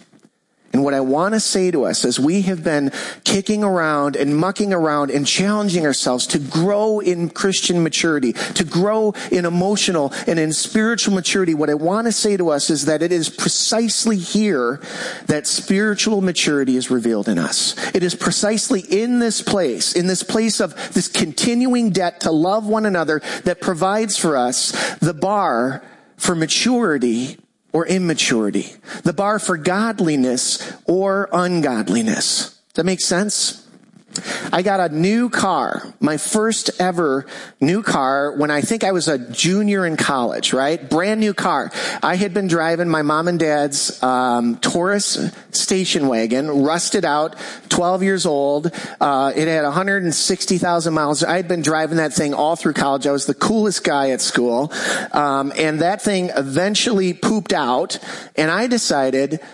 And 0.82 0.86
what 0.86 0.96
I 0.96 1.02
want 1.02 1.36
to 1.36 1.40
say 1.40 1.70
to 1.70 1.86
us 1.86 2.04
as 2.06 2.20
we 2.20 2.42
have 2.42 2.64
been 2.64 2.92
kicking 3.24 3.64
around 3.64 4.16
and 4.16 4.36
mucking 4.36 4.74
around 4.74 5.12
and 5.12 5.28
challenging 5.28 5.86
ourselves 5.86 6.26
to 6.26 6.40
grow 6.40 7.00
in 7.00 7.30
Christian 7.30 7.84
maturity, 7.84 8.34
to 8.34 8.64
grow 8.64 9.14
in 9.32 9.46
emotional 9.46 10.12
and 10.26 10.40
in 10.40 10.52
spiritual 10.52 11.14
maturity, 11.14 11.54
what 11.54 11.70
I 11.70 11.76
want 11.76 12.08
to 12.08 12.12
say 12.12 12.36
to 12.36 12.50
us 12.50 12.72
is 12.72 12.86
that 12.86 13.04
it 13.04 13.12
is 13.12 13.30
precisely 13.30 14.18
here 14.18 14.82
that 15.28 15.46
spiritual 15.46 16.20
maturity 16.22 16.78
is 16.78 16.90
revealed 16.90 17.28
in 17.28 17.38
us. 17.38 17.76
It 17.94 18.02
is 18.02 18.16
precisely 18.16 18.82
in 18.82 19.20
this 19.20 19.40
place, 19.44 19.94
in 19.94 20.08
this 20.08 20.24
place 20.24 20.60
of 20.60 20.74
this 20.94 21.08
continuing 21.08 21.92
debt 21.92 22.22
to 22.22 22.32
love 22.32 22.66
one 22.66 22.88
another 22.88 23.22
that 23.44 23.62
provides 23.62 24.18
for 24.18 24.36
us 24.36 24.96
the 24.96 25.14
bar 25.14 25.84
for 26.18 26.34
maturity 26.34 27.38
or 27.74 27.86
immaturity, 27.88 28.74
the 29.04 29.14
bar 29.14 29.40
for 29.40 29.58
godliness 29.58 30.74
or 30.86 31.30
ungodliness. 31.32 32.50
Does 32.50 32.76
that 32.76 32.86
make 32.86 33.02
sense? 33.02 33.61
I 34.52 34.62
got 34.62 34.92
a 34.92 34.94
new 34.94 35.30
car, 35.30 35.94
my 36.00 36.18
first 36.18 36.70
ever 36.80 37.26
new 37.60 37.84
car 37.84 38.36
when 38.36 38.52
I 38.52 38.62
think 38.62 38.84
I 38.84 38.92
was 38.92 39.08
a 39.08 39.18
junior 39.18 39.86
in 39.86 39.98
college, 39.98 40.54
right? 40.54 40.90
Brand 40.90 41.20
new 41.20 41.34
car. 41.34 41.72
I 42.04 42.16
had 42.16 42.34
been 42.34 42.48
driving 42.48 42.90
my 42.90 43.02
mom 43.02 43.28
and 43.28 43.40
dad's 43.40 44.02
um, 44.04 44.58
Taurus 44.58 45.32
station 45.52 46.08
wagon, 46.08 46.64
rusted 46.64 47.06
out, 47.06 47.36
12 47.70 48.04
years 48.04 48.26
old. 48.26 48.72
Uh, 49.00 49.32
it 49.36 49.48
had 49.48 49.64
160,000 49.64 50.94
miles. 50.94 51.24
I 51.24 51.38
had 51.38 51.48
been 51.48 51.62
driving 51.62 51.98
that 51.98 52.14
thing 52.14 52.34
all 52.34 52.56
through 52.56 52.74
college. 52.74 53.08
I 53.08 53.12
was 53.12 53.26
the 53.26 53.34
coolest 53.34 53.84
guy 53.84 54.10
at 54.10 54.22
school. 54.22 54.72
Um, 55.14 55.54
and 55.58 55.82
that 55.82 56.02
thing 56.02 56.30
eventually 56.36 57.14
pooped 57.14 57.54
out, 57.54 58.00
and 58.36 58.52
I 58.52 58.68
decided– 58.68 59.40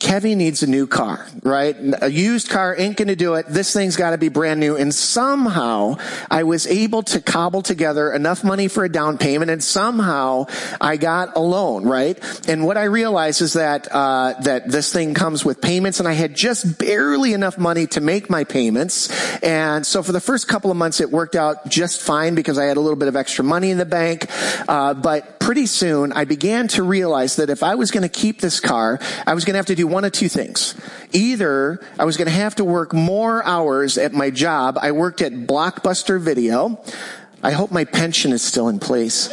Kevin 0.00 0.38
needs 0.38 0.62
a 0.62 0.66
new 0.66 0.86
car, 0.86 1.26
right? 1.42 1.76
A 2.00 2.10
used 2.10 2.48
car 2.48 2.74
ain't 2.76 2.96
going 2.96 3.08
to 3.08 3.16
do 3.16 3.34
it. 3.34 3.46
This 3.46 3.72
thing's 3.72 3.96
got 3.96 4.10
to 4.10 4.18
be 4.18 4.30
brand 4.30 4.58
new. 4.58 4.74
And 4.74 4.94
somehow 4.94 5.96
I 6.30 6.44
was 6.44 6.66
able 6.66 7.02
to 7.04 7.20
cobble 7.20 7.60
together 7.60 8.10
enough 8.10 8.42
money 8.42 8.66
for 8.66 8.82
a 8.84 8.88
down 8.88 9.18
payment, 9.18 9.50
and 9.50 9.62
somehow 9.62 10.46
I 10.80 10.96
got 10.96 11.36
a 11.36 11.40
loan, 11.40 11.84
right? 11.84 12.18
And 12.48 12.64
what 12.64 12.78
I 12.78 12.84
realized 12.84 13.42
is 13.42 13.52
that 13.52 13.92
uh, 13.92 14.34
that 14.40 14.70
this 14.70 14.90
thing 14.90 15.12
comes 15.12 15.44
with 15.44 15.60
payments, 15.60 16.00
and 16.00 16.08
I 16.08 16.14
had 16.14 16.34
just 16.34 16.78
barely 16.78 17.34
enough 17.34 17.58
money 17.58 17.86
to 17.88 18.00
make 18.00 18.30
my 18.30 18.44
payments. 18.44 19.10
And 19.42 19.86
so 19.86 20.02
for 20.02 20.12
the 20.12 20.20
first 20.20 20.48
couple 20.48 20.70
of 20.70 20.78
months, 20.78 21.00
it 21.00 21.10
worked 21.10 21.36
out 21.36 21.68
just 21.68 22.00
fine 22.00 22.34
because 22.34 22.58
I 22.58 22.64
had 22.64 22.78
a 22.78 22.80
little 22.80 22.98
bit 22.98 23.08
of 23.08 23.16
extra 23.16 23.44
money 23.44 23.70
in 23.70 23.76
the 23.76 23.84
bank. 23.84 24.26
Uh, 24.66 24.94
but 24.94 25.40
pretty 25.40 25.66
soon, 25.66 26.12
I 26.12 26.24
began 26.24 26.68
to 26.68 26.82
realize 26.82 27.36
that 27.36 27.50
if 27.50 27.62
I 27.62 27.74
was 27.74 27.90
going 27.90 28.02
to 28.02 28.08
keep 28.08 28.40
this 28.40 28.60
car, 28.60 28.98
I 29.26 29.34
was 29.34 29.44
going 29.44 29.54
to 29.54 29.58
have 29.58 29.66
to 29.66 29.74
do 29.74 29.89
one 29.90 30.04
of 30.04 30.12
two 30.12 30.28
things. 30.28 30.74
Either 31.12 31.80
I 31.98 32.04
was 32.04 32.16
going 32.16 32.26
to 32.26 32.32
have 32.32 32.54
to 32.56 32.64
work 32.64 32.92
more 32.92 33.44
hours 33.44 33.98
at 33.98 34.12
my 34.12 34.30
job. 34.30 34.78
I 34.80 34.92
worked 34.92 35.20
at 35.22 35.32
Blockbuster 35.32 36.20
Video. 36.20 36.82
I 37.42 37.52
hope 37.52 37.70
my 37.70 37.84
pension 37.84 38.32
is 38.32 38.42
still 38.42 38.68
in 38.68 38.78
place. 38.78 39.28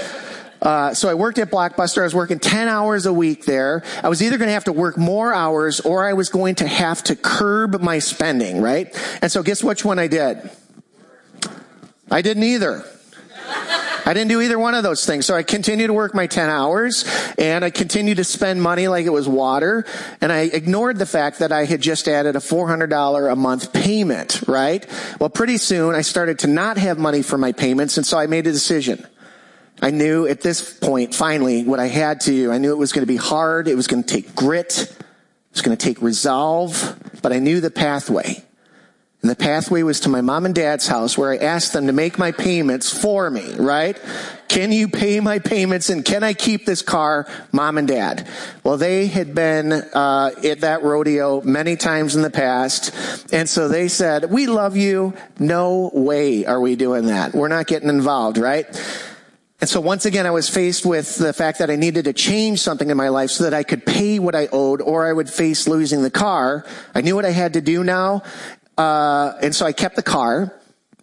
Uh, 0.62 0.94
so 0.94 1.10
I 1.10 1.14
worked 1.14 1.38
at 1.38 1.52
Blockbuster. 1.52 2.02
I 2.02 2.04
was 2.04 2.16
working 2.16 2.40
10 2.40 2.68
hours 2.68 3.06
a 3.06 3.14
week 3.14 3.46
there. 3.46 3.84
I 4.04 4.10
was 4.10 4.24
either 4.24 4.38
going 4.38 4.48
to 4.48 4.54
have 4.54 4.64
to 4.66 4.74
work 4.74 4.98
more 4.98 5.34
hours 5.34 5.80
or 5.80 6.08
I 6.08 6.14
was 6.14 6.30
going 6.30 6.56
to 6.56 6.68
have 6.68 7.04
to 7.04 7.16
curb 7.16 7.80
my 7.82 8.00
spending, 8.00 8.62
right? 8.62 8.94
And 9.22 9.32
so 9.32 9.44
guess 9.44 9.64
which 9.64 9.86
one 9.86 10.00
I 10.00 10.08
did? 10.08 10.50
I 12.10 12.22
didn't 12.22 12.44
either. 12.44 12.86
I 14.08 14.14
didn't 14.14 14.30
do 14.30 14.40
either 14.40 14.58
one 14.58 14.74
of 14.74 14.84
those 14.84 15.06
things. 15.06 15.26
So 15.26 15.36
I 15.36 15.44
continued 15.44 15.88
to 15.88 15.94
work 15.94 16.16
my 16.16 16.28
10 16.28 16.50
hours 16.50 17.04
and 17.38 17.66
I 17.66 17.72
continued 17.72 18.16
to 18.18 18.24
spend 18.24 18.62
money 18.62 18.88
like 18.88 19.06
it 19.06 19.12
was 19.12 19.28
water. 19.28 19.86
And 20.22 20.32
I 20.32 20.44
ignored 20.44 20.98
the 20.98 21.06
fact 21.06 21.40
that 21.40 21.52
I 21.52 21.66
had 21.66 21.82
just 21.82 22.08
added 22.08 22.38
a 22.38 22.40
$400 22.40 23.30
a 23.30 23.36
month 23.36 23.74
payment, 23.74 24.48
right? 24.48 24.88
Well, 25.20 25.30
pretty 25.30 25.58
soon 25.58 25.94
I 25.94 26.04
started 26.04 26.40
to 26.40 26.48
not 26.48 26.78
have 26.78 26.98
money 26.98 27.22
for 27.22 27.38
my 27.38 27.52
payments. 27.52 27.98
And 27.98 28.06
so 28.06 28.18
I 28.18 28.28
made 28.28 28.48
a 28.48 28.52
decision. 28.54 29.06
I 29.82 29.92
knew 29.92 30.26
at 30.26 30.40
this 30.40 30.74
point, 30.80 31.14
finally, 31.14 31.66
what 31.66 31.82
I 31.82 31.88
had 31.88 32.22
to 32.22 32.32
do. 32.32 32.50
I 32.50 32.60
knew 32.60 32.72
it 32.72 32.78
was 32.78 32.94
going 32.94 33.06
to 33.06 33.12
be 33.12 33.18
hard. 33.18 33.68
It 33.68 33.76
was 33.76 33.88
going 33.88 34.04
to 34.04 34.10
take 34.10 34.34
grit. 34.34 34.84
It 34.84 35.52
was 35.52 35.62
going 35.62 35.76
to 35.76 35.86
take 35.86 36.02
resolve, 36.02 36.98
but 37.22 37.34
I 37.34 37.40
knew 37.40 37.60
the 37.60 37.72
pathway. 37.72 38.47
And 39.28 39.36
the 39.36 39.44
pathway 39.44 39.84
was 39.84 40.00
to 40.00 40.10
my 40.10 40.22
mom 40.22 40.46
and 40.46 40.56
dad's 40.56 40.88
house 40.88 41.18
where 41.18 41.34
I 41.34 41.36
asked 41.36 41.74
them 41.74 41.88
to 41.88 41.92
make 41.92 42.18
my 42.18 42.32
payments 42.32 42.98
for 42.98 43.30
me, 43.30 43.56
right? 43.56 44.00
Can 44.48 44.72
you 44.72 44.88
pay 44.88 45.20
my 45.20 45.40
payments 45.40 45.90
and 45.90 46.06
can 46.06 46.24
I 46.24 46.34
keep 46.34 46.66
this 46.66 46.82
car, 46.82 47.28
mom 47.52 47.78
and 47.78 47.90
dad? 47.90 48.26
Well, 48.64 48.78
they 48.78 49.08
had 49.08 49.36
been 49.36 49.74
uh, 49.74 50.32
at 50.46 50.62
that 50.62 50.82
rodeo 50.82 51.42
many 51.42 51.76
times 51.76 52.16
in 52.16 52.22
the 52.22 52.30
past. 52.30 53.34
And 53.34 53.50
so 53.50 53.68
they 53.68 53.90
said, 53.90 54.32
we 54.32 54.48
love 54.48 54.78
you. 54.78 55.14
No 55.40 55.92
way 55.94 56.46
are 56.46 56.62
we 56.62 56.78
doing 56.78 57.08
that. 57.08 57.34
We're 57.34 57.50
not 57.50 57.68
getting 57.68 57.90
involved, 57.90 58.38
right? 58.38 58.66
And 59.60 59.68
so 59.68 59.82
once 59.82 60.06
again, 60.06 60.28
I 60.28 60.32
was 60.32 60.48
faced 60.48 60.86
with 60.86 61.18
the 61.18 61.34
fact 61.34 61.58
that 61.60 61.72
I 61.72 61.76
needed 61.76 62.06
to 62.06 62.14
change 62.14 62.60
something 62.60 62.92
in 62.92 62.98
my 62.98 63.10
life 63.10 63.32
so 63.32 63.44
that 63.44 63.56
I 63.56 63.64
could 63.64 63.88
pay 63.88 64.20
what 64.20 64.36
I 64.36 64.48
owed 64.52 64.82
or 64.82 65.08
I 65.08 65.12
would 65.12 65.32
face 65.32 65.68
losing 65.68 66.04
the 66.04 66.12
car. 66.12 66.64
I 66.94 67.02
knew 67.02 67.16
what 67.16 67.26
I 67.26 67.32
had 67.32 67.54
to 67.54 67.62
do 67.62 67.84
now. 67.84 68.22
Uh, 68.78 69.34
and 69.42 69.56
so 69.56 69.66
I 69.66 69.74
kept 69.74 69.96
the 69.96 70.04
car, 70.04 70.54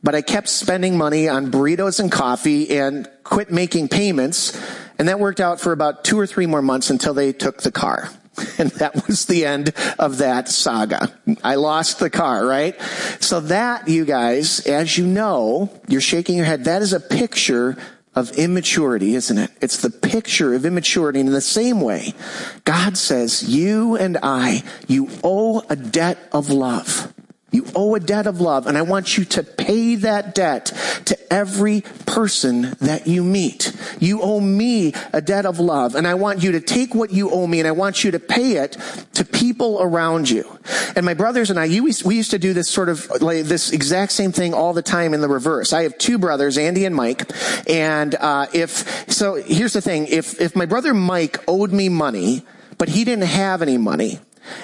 but 0.03 0.15
I 0.15 0.23
kept 0.23 0.49
spending 0.49 0.97
money 0.97 1.29
on 1.29 1.51
burritos 1.51 1.99
and 1.99 2.13
coffee 2.13 2.79
and 2.79 3.09
quit 3.25 3.51
making 3.51 3.89
payments. 3.89 4.61
And 4.99 5.09
that 5.09 5.19
worked 5.19 5.41
out 5.41 5.61
for 5.61 5.73
about 5.73 6.05
two 6.05 6.19
or 6.19 6.27
three 6.27 6.47
more 6.47 6.63
months 6.63 6.91
until 6.91 7.15
they 7.15 7.33
took 7.33 7.63
the 7.63 7.73
car. 7.73 8.11
And 8.59 8.71
that 8.73 9.07
was 9.07 9.27
the 9.27 9.47
end 9.47 9.73
of 9.97 10.19
that 10.19 10.49
saga. 10.49 11.13
I 11.45 11.55
lost 11.55 12.01
the 12.01 12.11
car, 12.11 12.45
right? 12.45 12.81
So 13.21 13.39
that, 13.41 13.87
you 13.87 14.05
guys, 14.05 14.67
as 14.67 14.99
you 14.99 15.07
know, 15.07 15.71
you're 15.87 16.01
shaking 16.01 16.37
your 16.37 16.45
head. 16.45 16.65
That 16.65 16.83
is 16.83 16.93
a 16.93 16.99
picture 16.99 17.77
of 18.15 18.33
immaturity, 18.33 19.15
isn't 19.15 19.39
it? 19.39 19.51
It's 19.61 19.83
the 19.83 19.91
picture 19.91 20.55
of 20.55 20.65
immaturity. 20.65 21.21
In 21.21 21.27
the 21.27 21.41
same 21.41 21.81
way, 21.81 22.15
God 22.65 22.97
says, 22.97 23.49
you 23.49 23.97
and 23.97 24.19
I, 24.23 24.63
you 24.89 25.09
owe 25.23 25.63
a 25.69 25.77
debt 25.77 26.19
of 26.33 26.51
love. 26.51 27.13
You 27.55 27.65
owe 27.77 27.95
a 27.95 28.01
debt 28.01 28.27
of 28.27 28.41
love, 28.41 28.67
and 28.67 28.77
I 28.77 28.83
want 28.83 29.17
you 29.17 29.25
to 29.27 29.45
pay 29.45 29.95
that 29.95 30.35
debt 30.35 30.73
to 31.05 31.33
every 31.33 31.83
person 32.05 32.75
that 32.81 33.07
you 33.07 33.23
meet. 33.23 33.73
You 34.01 34.23
owe 34.23 34.41
me 34.41 34.93
a 35.13 35.21
debt 35.21 35.47
of 35.47 35.61
love, 35.61 35.95
and 35.95 36.05
I 36.05 36.15
want 36.15 36.43
you 36.43 36.51
to 36.51 36.61
take 36.61 36.97
what 36.97 37.13
you 37.13 37.31
owe 37.31 37.47
me 37.47 37.61
and 37.61 37.69
I 37.69 37.71
want 37.71 38.03
you 38.03 38.11
to 38.11 38.19
pay 38.19 38.57
it 38.57 38.77
to 39.13 39.25
people 39.25 39.81
around 39.81 40.29
you. 40.29 40.59
And 40.97 41.07
my 41.07 41.15
brothers 41.15 41.49
and 41.49 41.61
I, 41.61 41.69
we 41.69 42.17
used 42.17 42.33
to 42.33 42.41
do 42.41 42.55
this 42.55 42.69
sort 42.69 42.89
of 42.89 43.09
like 43.23 43.45
this 43.45 43.71
exact 43.71 44.11
same 44.11 44.33
thing 44.33 44.53
all 44.53 44.73
the 44.73 44.83
time 44.83 45.15
in 45.15 45.21
the 45.21 45.29
reverse. 45.29 45.73
I 45.73 45.85
have 45.85 45.97
two 45.97 46.19
brothers, 46.19 46.59
Andy 46.59 46.85
and 46.85 46.97
Mike, 46.97 47.31
and 47.69 48.17
uh, 48.17 48.49
if 48.53 49.09
so, 49.09 49.37
here's 49.37 49.75
the 49.75 49.81
thing: 49.81 50.09
if 50.09 50.41
if 50.41 50.57
my 50.57 50.67
brother 50.67 50.93
Mike 50.93 51.39
owed 51.47 51.73
me 51.73 51.89
money, 51.89 52.43
but 52.79 52.89
he 52.89 53.05
didn't 53.05 53.29
have 53.29 53.63
any 53.63 53.79
money, 53.79 54.19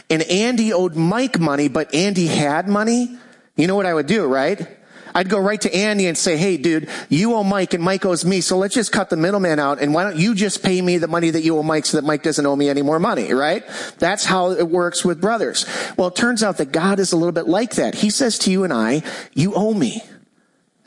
and 0.09 0.23
Andy 0.23 0.73
owed 0.73 0.97
Mike 0.97 1.39
money, 1.39 1.69
but 1.69 1.95
Andy 1.95 2.27
had 2.27 2.69
money, 2.69 3.17
you 3.57 3.67
know 3.67 3.77
what 3.77 3.87
I 3.87 3.95
would 3.95 4.07
do, 4.07 4.27
right? 4.27 4.67
I'd 5.15 5.29
go 5.29 5.39
right 5.39 5.61
to 5.63 5.75
Andy 5.75 6.07
and 6.07 6.17
say, 6.17 6.37
hey, 6.37 6.57
dude, 6.57 6.89
you 7.09 7.35
owe 7.35 7.43
Mike 7.43 7.75
and 7.75 7.83
Mike 7.83 8.05
owes 8.05 8.25
me, 8.25 8.41
so 8.41 8.57
let's 8.57 8.75
just 8.75 8.93
cut 8.93 9.11
the 9.11 9.17
middleman 9.17 9.59
out 9.59 9.81
and 9.81 9.93
why 9.93 10.05
don't 10.05 10.17
you 10.17 10.35
just 10.35 10.63
pay 10.63 10.81
me 10.81 10.99
the 10.99 11.09
money 11.09 11.31
that 11.31 11.43
you 11.43 11.59
owe 11.59 11.63
Mike 11.63 11.87
so 11.87 11.97
that 11.97 12.07
Mike 12.07 12.23
doesn't 12.23 12.47
owe 12.47 12.57
me 12.57 12.69
any 12.69 12.83
more 12.83 12.99
money, 12.99 13.33
right? 13.33 13.65
That's 13.99 14.25
how 14.25 14.53
it 14.53 14.69
works 14.69 15.05
with 15.05 15.21
brothers. 15.21 15.67
Well, 15.97 16.09
it 16.09 16.17
turns 16.17 16.43
out 16.43 16.59
that 16.59 16.73
God 16.73 16.99
is 16.99 17.13
a 17.13 17.17
little 17.17 17.33
bit 17.33 17.49
like 17.49 17.75
that. 17.75 17.97
He 17.97 18.11
says 18.11 18.39
to 18.41 18.51
you 18.51 18.65
and 18.65 18.73
I, 18.73 19.03
you 19.35 19.55
owe 19.55 19.75
me. 19.75 20.03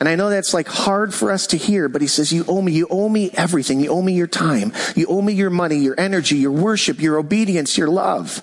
And 0.00 0.08
I 0.08 0.16
know 0.16 0.28
that's 0.28 0.52
like 0.52 0.66
hard 0.66 1.14
for 1.14 1.30
us 1.30 1.46
to 1.48 1.56
hear, 1.56 1.88
but 1.88 2.02
he 2.02 2.08
says, 2.08 2.32
you 2.32 2.44
owe 2.48 2.60
me, 2.60 2.72
you 2.72 2.86
owe 2.90 3.08
me 3.08 3.30
everything. 3.34 3.80
You 3.80 3.90
owe 3.90 4.02
me 4.02 4.12
your 4.12 4.26
time. 4.26 4.72
You 4.96 5.06
owe 5.06 5.22
me 5.22 5.32
your 5.32 5.50
money, 5.50 5.76
your 5.76 5.98
energy, 5.98 6.36
your 6.36 6.50
worship, 6.50 7.00
your 7.00 7.16
obedience, 7.16 7.78
your 7.78 7.88
love. 7.88 8.42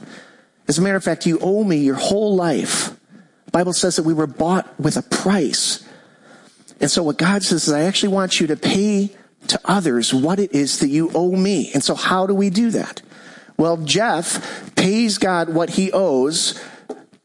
As 0.67 0.77
a 0.77 0.81
matter 0.81 0.95
of 0.95 1.03
fact, 1.03 1.25
you 1.25 1.39
owe 1.41 1.63
me 1.63 1.77
your 1.77 1.95
whole 1.95 2.35
life. 2.35 2.97
The 3.45 3.51
Bible 3.51 3.73
says 3.73 3.95
that 3.97 4.03
we 4.03 4.13
were 4.13 4.27
bought 4.27 4.79
with 4.79 4.97
a 4.97 5.01
price. 5.01 5.85
And 6.79 6.89
so 6.89 7.03
what 7.03 7.17
God 7.17 7.43
says 7.43 7.67
is, 7.67 7.73
I 7.73 7.81
actually 7.81 8.13
want 8.13 8.39
you 8.39 8.47
to 8.47 8.55
pay 8.55 9.11
to 9.47 9.59
others 9.65 10.13
what 10.13 10.39
it 10.39 10.53
is 10.53 10.79
that 10.79 10.87
you 10.87 11.11
owe 11.13 11.35
me. 11.35 11.71
And 11.73 11.83
so 11.83 11.95
how 11.95 12.25
do 12.27 12.33
we 12.33 12.49
do 12.49 12.69
that? 12.71 13.01
Well, 13.57 13.77
Jeff 13.77 14.73
pays 14.75 15.17
God 15.17 15.49
what 15.49 15.71
he 15.71 15.91
owes 15.91 16.59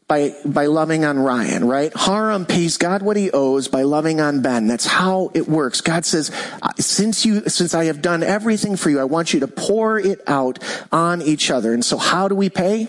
by, 0.08 0.34
by 0.44 0.66
loving 0.66 1.04
on 1.04 1.18
Ryan, 1.18 1.64
right? 1.64 1.92
Haram 1.96 2.46
pays 2.46 2.76
God 2.76 3.02
what 3.02 3.16
he 3.16 3.30
owes 3.30 3.68
by 3.68 3.82
loving 3.82 4.20
on 4.20 4.40
Ben. 4.40 4.66
That's 4.66 4.86
how 4.86 5.30
it 5.34 5.48
works. 5.48 5.80
God 5.80 6.04
says, 6.04 6.30
since 6.78 7.24
you, 7.24 7.48
since 7.48 7.74
I 7.74 7.86
have 7.86 8.02
done 8.02 8.22
everything 8.22 8.76
for 8.76 8.90
you, 8.90 9.00
I 9.00 9.04
want 9.04 9.34
you 9.34 9.40
to 9.40 9.48
pour 9.48 9.98
it 9.98 10.20
out 10.26 10.58
on 10.92 11.22
each 11.22 11.50
other. 11.50 11.72
And 11.72 11.84
so 11.84 11.96
how 11.96 12.28
do 12.28 12.34
we 12.34 12.50
pay? 12.50 12.88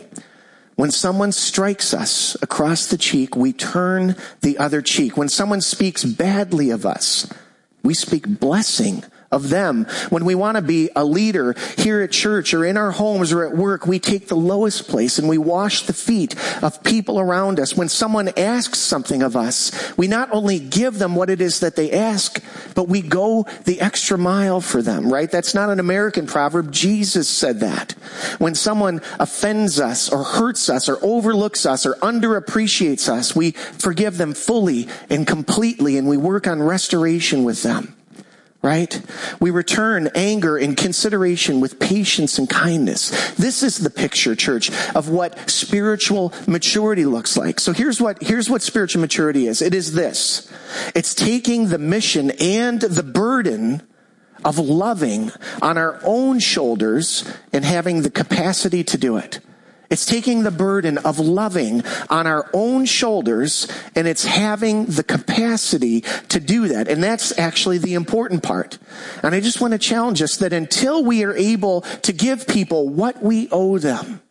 When 0.77 0.91
someone 0.91 1.31
strikes 1.31 1.91
us 1.91 2.37
across 2.43 2.85
the 2.85 2.99
cheek, 2.99 3.35
we 3.35 3.51
turn 3.51 4.15
the 4.41 4.59
other 4.59 4.83
cheek. 4.83 5.17
When 5.17 5.27
someone 5.27 5.59
speaks 5.59 6.03
badly 6.03 6.69
of 6.69 6.85
us, 6.85 7.27
we 7.81 7.95
speak 7.95 8.39
blessing 8.39 9.03
of 9.31 9.49
them. 9.49 9.85
When 10.09 10.25
we 10.25 10.35
want 10.35 10.55
to 10.55 10.61
be 10.61 10.89
a 10.95 11.03
leader 11.03 11.55
here 11.77 12.01
at 12.01 12.11
church 12.11 12.53
or 12.53 12.65
in 12.65 12.77
our 12.77 12.91
homes 12.91 13.33
or 13.33 13.45
at 13.45 13.55
work, 13.55 13.85
we 13.85 13.99
take 13.99 14.27
the 14.27 14.35
lowest 14.35 14.87
place 14.87 15.19
and 15.19 15.27
we 15.27 15.37
wash 15.37 15.83
the 15.83 15.93
feet 15.93 16.35
of 16.63 16.83
people 16.83 17.19
around 17.19 17.59
us. 17.59 17.75
When 17.75 17.89
someone 17.89 18.29
asks 18.37 18.79
something 18.79 19.21
of 19.21 19.35
us, 19.35 19.71
we 19.97 20.07
not 20.07 20.31
only 20.31 20.59
give 20.59 20.99
them 20.99 21.15
what 21.15 21.29
it 21.29 21.41
is 21.41 21.59
that 21.59 21.75
they 21.75 21.91
ask, 21.91 22.41
but 22.73 22.87
we 22.87 23.01
go 23.01 23.45
the 23.65 23.81
extra 23.81 24.17
mile 24.17 24.61
for 24.61 24.81
them, 24.81 25.11
right? 25.11 25.29
That's 25.29 25.53
not 25.53 25.69
an 25.69 25.79
American 25.79 26.25
proverb. 26.25 26.71
Jesus 26.71 27.27
said 27.27 27.59
that. 27.59 27.91
When 28.37 28.55
someone 28.55 29.01
offends 29.19 29.79
us 29.79 30.09
or 30.09 30.23
hurts 30.23 30.69
us 30.69 30.87
or 30.87 30.97
overlooks 31.03 31.65
us 31.65 31.85
or 31.85 31.95
underappreciates 31.95 33.09
us, 33.09 33.35
we 33.35 33.51
forgive 33.51 34.17
them 34.17 34.33
fully 34.33 34.87
and 35.09 35.27
completely 35.27 35.97
and 35.97 36.07
we 36.07 36.17
work 36.17 36.47
on 36.47 36.61
restoration 36.61 37.43
with 37.43 37.63
them 37.63 37.96
right? 38.67 39.01
We 39.39 39.49
return 39.49 40.09
anger 40.13 40.57
and 40.57 40.75
consideration 40.75 41.61
with 41.61 41.79
patience 41.79 42.37
and 42.37 42.49
kindness. 42.49 43.31
This 43.35 43.63
is 43.63 43.77
the 43.77 43.89
picture, 43.89 44.35
church, 44.35 44.69
of 44.93 45.07
what 45.07 45.49
spiritual 45.49 46.33
maturity 46.47 47.05
looks 47.05 47.37
like. 47.37 47.61
So 47.61 47.71
here's 47.71 48.01
what, 48.01 48.21
here's 48.21 48.49
what 48.49 48.61
spiritual 48.61 48.99
maturity 48.99 49.47
is. 49.47 49.61
It 49.61 49.73
is 49.73 49.93
this. 49.93 50.51
It's 50.93 51.15
taking 51.15 51.69
the 51.69 51.77
mission 51.77 52.31
and 52.41 52.81
the 52.81 53.03
burden 53.03 53.83
of 54.43 54.59
loving 54.59 55.31
on 55.61 55.77
our 55.77 56.01
own 56.03 56.39
shoulders 56.39 57.23
and 57.53 57.63
having 57.63 58.01
the 58.01 58.11
capacity 58.11 58.83
to 58.83 58.97
do 58.97 59.15
it. 59.15 59.39
It's 59.89 60.05
taking 60.05 60.43
the 60.43 60.51
burden 60.51 60.97
of 60.99 61.19
loving 61.19 61.83
on 62.09 62.27
our 62.27 62.49
own 62.53 62.85
shoulders 62.85 63.67
and 63.95 64.07
it's 64.07 64.25
having 64.25 64.85
the 64.85 65.03
capacity 65.03 66.01
to 66.29 66.39
do 66.39 66.67
that. 66.67 66.87
And 66.87 67.01
that's 67.01 67.37
actually 67.39 67.77
the 67.77 67.93
important 67.93 68.43
part. 68.43 68.77
And 69.23 69.33
I 69.33 69.39
just 69.39 69.61
want 69.61 69.71
to 69.71 69.77
challenge 69.77 70.21
us 70.21 70.37
that 70.37 70.53
until 70.53 71.03
we 71.03 71.23
are 71.23 71.35
able 71.35 71.81
to 71.81 72.13
give 72.13 72.47
people 72.47 72.89
what 72.89 73.23
we 73.23 73.47
owe 73.51 73.77
them, 73.77 74.21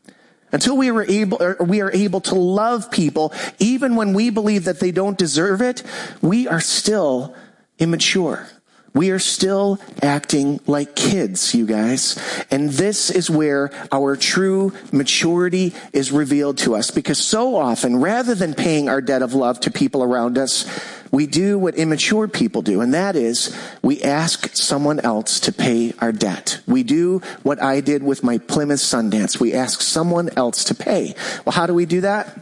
until 0.53 0.77
we 0.77 0.91
are 0.91 1.03
able, 1.03 1.39
we 1.61 1.81
are 1.81 1.93
able 1.93 2.21
to 2.23 2.35
love 2.35 2.91
people, 2.91 3.33
even 3.59 3.97
when 3.97 4.13
we 4.13 4.31
believe 4.31 4.65
that 4.65 4.81
they 4.81 4.91
don't 4.91 5.19
deserve 5.19 5.61
it, 5.61 5.83
we 6.23 6.47
are 6.47 6.61
still 6.61 7.35
immature. 7.79 8.49
We 8.97 9.11
are 9.11 9.19
still 9.19 9.79
acting 10.01 10.59
like 10.67 10.97
kids, 10.97 11.55
you 11.55 11.67
guys. 11.67 12.19
And 12.51 12.71
this 12.71 13.11
is 13.11 13.29
where 13.29 13.71
our 13.93 14.17
true 14.17 14.73
maturity 14.91 15.75
is 15.93 16.11
revealed 16.11 16.57
to 16.59 16.75
us 16.75 16.91
because 16.91 17.19
so 17.19 17.57
often, 17.57 18.01
rather 18.01 18.35
than 18.35 18.55
paying 18.55 18.89
our 18.89 19.03
debt 19.03 19.21
of 19.21 19.35
love 19.35 19.61
to 19.61 19.71
people 19.71 20.03
around 20.03 20.39
us, 20.39 20.65
we 21.11 21.27
do 21.27 21.59
what 21.59 21.75
immature 21.77 22.29
people 22.29 22.63
do, 22.63 22.81
and 22.81 22.93
that 22.95 23.17
is 23.17 23.57
we 23.83 24.03
ask 24.03 24.55
someone 24.55 25.01
else 25.01 25.41
to 25.41 25.53
pay 25.53 25.93
our 26.01 26.13
debt. 26.13 26.61
We 26.67 26.83
do 26.83 27.21
what 27.43 27.63
I 27.63 27.81
did 27.81 28.03
with 28.03 28.23
my 28.23 28.39
Plymouth 28.39 28.81
Sundance. 28.81 29.39
We 29.41 29.55
ask 29.55 29.81
someone 29.81 30.31
else 30.37 30.65
to 30.65 30.75
pay. 30.75 31.15
Well, 31.45 31.53
how 31.53 31.67
do 31.67 31.75
we 31.75 31.87
do 31.87 32.01
that? 32.03 32.39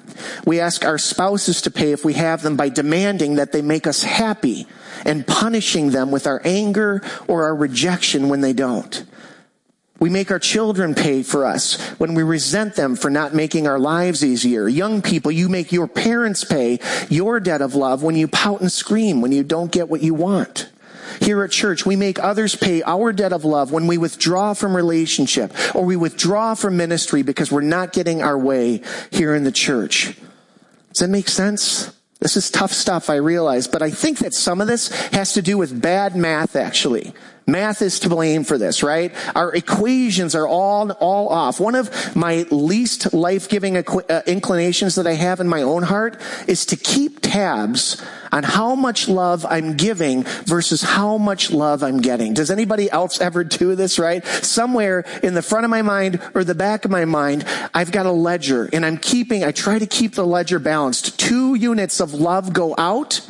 We 0.47 0.61
ask 0.61 0.85
our 0.85 0.99
spouses 0.99 1.63
to 1.63 1.71
pay 1.71 1.93
if 1.93 2.05
we 2.05 2.15
have 2.15 2.43
them 2.43 2.57
by 2.57 2.69
demanding 2.69 3.37
that 3.37 3.53
they 3.53 3.63
make 3.63 3.87
us 3.87 4.03
happy 4.03 4.67
and 5.05 5.27
punishing 5.27 5.91
them 5.91 6.11
with 6.11 6.27
our 6.27 6.41
anger 6.45 7.03
or 7.29 7.45
our 7.45 7.55
rejection 7.55 8.29
when 8.29 8.41
they 8.41 8.53
don't. 8.53 9.05
We 10.01 10.11
make 10.11 10.31
our 10.31 10.39
children 10.39 10.95
pay 10.95 11.23
for 11.23 11.47
us 11.47 11.81
when 11.99 12.15
we 12.15 12.23
resent 12.23 12.75
them 12.75 12.97
for 12.97 13.11
not 13.11 13.35
making 13.35 13.67
our 13.67 13.79
lives 13.79 14.25
easier. 14.25 14.67
Young 14.67 15.03
people, 15.03 15.31
you 15.31 15.49
make 15.49 15.73
your 15.73 15.87
parents 15.87 16.45
pay 16.45 16.81
your 17.09 17.39
debt 17.41 17.63
of 17.63 17.75
love 17.75 18.03
when 18.03 18.17
you 18.17 18.27
pout 18.27 18.61
and 18.61 18.71
scream 18.71 19.21
when 19.21 19.33
you 19.33 19.45
don't 19.45 19.71
get 19.71 19.89
what 19.89 20.03
you 20.03 20.13
want. 20.13 20.69
Here 21.21 21.45
at 21.45 21.53
church, 21.53 21.87
we 21.87 21.97
make 21.97 22.19
others 22.19 22.57
pay 22.57 22.83
our 22.83 23.13
debt 23.13 23.33
of 23.33 23.45
love 23.45 23.71
when 23.71 23.87
we 23.87 23.99
withdraw 23.99 24.53
from 24.53 24.75
relationship 24.75 25.53
or 25.75 25.85
we 25.85 25.97
withdraw 25.97 26.55
from 26.55 26.77
ministry 26.77 27.23
because 27.23 27.53
we're 27.53 27.61
not 27.61 27.93
getting 27.93 28.21
our 28.21 28.39
way 28.39 28.83
here 29.11 29.35
in 29.35 29.45
the 29.45 29.53
church. 29.53 30.17
Does 30.89 31.01
that 31.01 31.09
make 31.09 31.29
sense? 31.29 31.95
This 32.21 32.37
is 32.37 32.51
tough 32.51 32.73
stuff, 32.73 33.11
I 33.11 33.17
realize, 33.17 33.69
but 33.69 33.83
I 33.83 33.91
think 33.91 34.19
that 34.21 34.33
some 34.33 34.61
of 34.61 34.67
this 34.67 34.89
has 35.13 35.35
to 35.35 35.43
do 35.43 35.59
with 35.59 35.81
bad 35.81 36.17
math, 36.17 36.57
actually. 36.57 37.13
Math 37.47 37.83
is 37.83 38.01
to 38.01 38.09
blame 38.09 38.43
for 38.45 38.57
this, 38.57 38.83
right? 38.83 39.13
Our 39.35 39.55
equations 39.55 40.35
are 40.35 40.49
all, 40.49 40.91
all 40.93 41.29
off. 41.29 41.61
One 41.61 41.75
of 41.75 42.17
my 42.17 42.47
least 42.51 43.13
life-giving 43.13 43.77
uh, 43.77 44.23
inclinations 44.27 44.95
that 44.95 45.07
I 45.07 45.13
have 45.13 45.41
in 45.41 45.49
my 45.49 45.63
own 45.63 45.83
heart 45.83 46.21
is 46.49 46.65
to 46.67 46.77
keep 46.77 47.21
tabs 47.21 48.03
on 48.33 48.43
how 48.43 48.75
much 48.75 49.09
love 49.09 49.47
I'm 49.49 49.77
giving 49.77 50.25
versus 50.45 50.83
how 50.83 51.19
much 51.19 51.51
love 51.53 51.83
I'm 51.83 52.01
getting. 52.01 52.35
Does 52.35 52.51
anybody 52.51 52.91
else 52.91 53.21
ever 53.21 53.45
do 53.45 53.77
this, 53.77 53.99
right? 53.99 54.25
Somewhere 54.27 55.05
in 55.23 55.35
the 55.35 55.43
front 55.43 55.65
of 55.65 55.71
my 55.71 55.83
mind 55.83 56.21
or 56.35 56.45
the 56.45 56.55
back 56.55 56.85
of 56.85 56.91
my 56.91 57.05
mind, 57.05 57.45
I've 57.75 57.93
got 57.93 58.07
a 58.07 58.11
ledger 58.11 58.69
and 58.73 58.85
I'm 58.85 58.97
keeping, 58.97 59.45
I 59.45 59.53
try 59.53 59.79
to 59.79 59.87
keep 59.87 60.15
the 60.15 60.27
ledger 60.27 60.59
balanced. 60.59 61.19
Two 61.21 61.55
units 61.55 62.01
of 62.01 62.15
love 62.15 62.53
go 62.53 62.75
out 62.77 63.21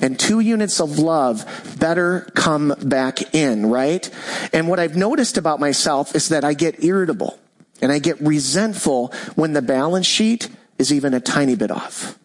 and 0.00 0.18
two 0.18 0.40
units 0.40 0.80
of 0.80 0.98
love 0.98 1.44
better 1.78 2.20
come 2.34 2.74
back 2.82 3.34
in, 3.34 3.66
right? 3.66 4.08
And 4.52 4.68
what 4.68 4.80
I've 4.80 4.96
noticed 4.96 5.36
about 5.36 5.60
myself 5.60 6.14
is 6.14 6.28
that 6.28 6.44
I 6.44 6.54
get 6.54 6.82
irritable 6.84 7.38
and 7.80 7.92
I 7.92 7.98
get 7.98 8.20
resentful 8.20 9.12
when 9.34 9.52
the 9.52 9.62
balance 9.62 10.06
sheet 10.06 10.48
is 10.78 10.92
even 10.92 11.14
a 11.14 11.20
tiny 11.20 11.54
bit 11.54 11.70
off. 11.70 12.18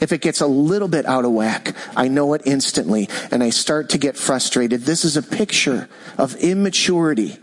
If 0.00 0.12
it 0.12 0.20
gets 0.20 0.40
a 0.40 0.46
little 0.46 0.88
bit 0.88 1.06
out 1.06 1.24
of 1.24 1.32
whack, 1.32 1.74
I 1.96 2.08
know 2.08 2.34
it 2.34 2.42
instantly 2.44 3.08
and 3.30 3.42
I 3.42 3.50
start 3.50 3.88
to 3.90 3.98
get 3.98 4.16
frustrated. 4.16 4.82
This 4.82 5.04
is 5.04 5.16
a 5.16 5.22
picture 5.22 5.88
of 6.18 6.36
immaturity 6.36 7.38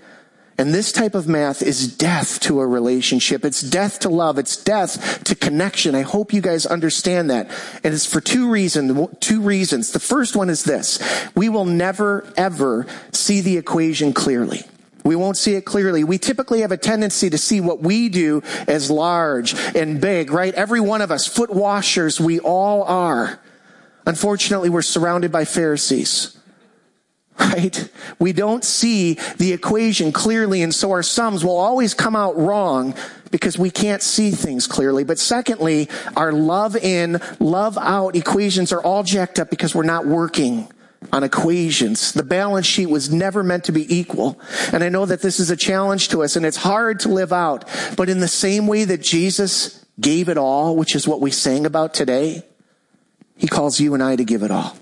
and 0.58 0.74
this 0.74 0.92
type 0.92 1.16
of 1.16 1.28
math 1.28 1.64
is 1.64 1.96
death 1.96 2.40
to 2.42 2.60
a 2.60 2.68
relationship. 2.68 3.44
It's 3.44 3.62
death 3.62 4.00
to 4.00 4.10
love. 4.10 4.38
It's 4.38 4.56
death 4.56 5.24
to 5.24 5.36
connection. 5.36 5.96
I 5.96 6.02
hope 6.02 6.32
you 6.32 6.42
guys 6.42 6.66
understand 6.66 7.32
that. 7.32 7.50
And 7.84 7.94
it's 7.94 8.06
for 8.06 8.22
two 8.22 8.50
reasons, 8.50 9.10
two 9.20 9.42
reasons. 9.42 9.92
The 9.92 10.00
first 10.00 10.36
one 10.36 10.50
is 10.50 10.64
this. 10.64 11.00
We 11.36 11.50
will 11.50 11.66
never 11.66 12.32
ever 12.38 12.86
see 13.12 13.42
the 13.42 13.58
equation 13.58 14.14
clearly. 14.14 14.62
We 15.04 15.16
won't 15.16 15.38
see 15.38 15.56
it 15.56 15.66
clearly. 15.66 16.04
We 16.04 16.18
typically 16.18 16.62
have 16.62 16.72
a 16.72 16.78
tendency 16.78 17.30
to 17.32 17.38
see 17.38 17.60
what 17.60 17.82
we 17.82 18.08
do 18.08 18.42
as 18.68 18.90
large 18.90 19.54
and 19.76 20.00
big, 20.00 20.32
right? 20.32 20.54
Every 20.54 20.80
one 20.80 21.02
of 21.02 21.12
us, 21.12 21.28
foot 21.28 21.50
washers, 21.50 22.22
we 22.22 22.40
all 22.40 22.84
are. 22.84 23.40
Unfortunately, 24.06 24.70
we're 24.70 24.82
surrounded 24.82 25.32
by 25.32 25.46
Pharisees 25.46 26.38
right? 27.40 27.90
We 28.20 28.34
don't 28.34 28.64
see 28.64 29.16
the 29.38 29.54
equation 29.54 30.12
clearly, 30.12 30.62
and 30.62 30.74
so 30.74 30.92
our 30.92 31.04
sums 31.04 31.44
will 31.44 31.58
always 31.58 31.94
come 31.94 32.16
out 32.16 32.38
wrong 32.38 32.96
because 33.32 33.58
we 33.58 33.72
can't 33.72 34.02
see 34.02 34.32
things 34.32 34.68
clearly. 34.68 35.04
But 35.04 35.20
secondly, 35.20 35.90
our 36.16 36.32
love 36.32 36.76
in, 36.76 37.20
love 37.40 37.78
out 37.78 38.16
equations 38.16 38.72
are 38.72 38.82
all 38.82 39.04
jacked 39.04 39.40
up 39.40 39.50
because 39.50 39.74
we're 39.74 39.84
not 39.84 40.06
working 40.06 40.72
on 41.12 41.24
equations. 41.24 42.14
The 42.14 42.24
balance 42.24 42.68
sheet 42.68 42.86
was 42.86 43.12
never 43.12 43.44
meant 43.44 43.66
to 43.66 43.72
be 43.72 43.94
equal. 43.94 44.40
And 44.72 44.84
I 44.84 44.90
know 44.90 45.06
that 45.06 45.22
this 45.22 45.40
is 45.40 45.50
a 45.50 45.58
challenge 45.58 46.10
to 46.10 46.24
us 46.24 46.36
and 46.36 46.46
it's 46.46 46.58
hard 46.58 47.02
to 47.02 47.10
live 47.10 47.34
out. 47.34 47.68
But 47.98 48.08
in 48.08 48.20
the 48.20 48.28
same 48.28 48.68
way 48.68 48.86
that 48.86 49.02
Jesus 49.02 49.84
gave 50.00 50.30
it 50.30 50.38
all, 50.38 50.76
which 50.76 50.96
is 50.96 51.08
what 51.08 51.20
we 51.20 51.32
sang 51.32 51.66
about 51.66 51.94
today, 51.94 52.44
he 53.36 53.48
calls 53.48 53.80
you 53.80 53.94
and 53.96 54.04
I 54.04 54.16
to 54.16 54.24
give 54.24 54.44
it 54.44 54.52
all, 54.52 54.78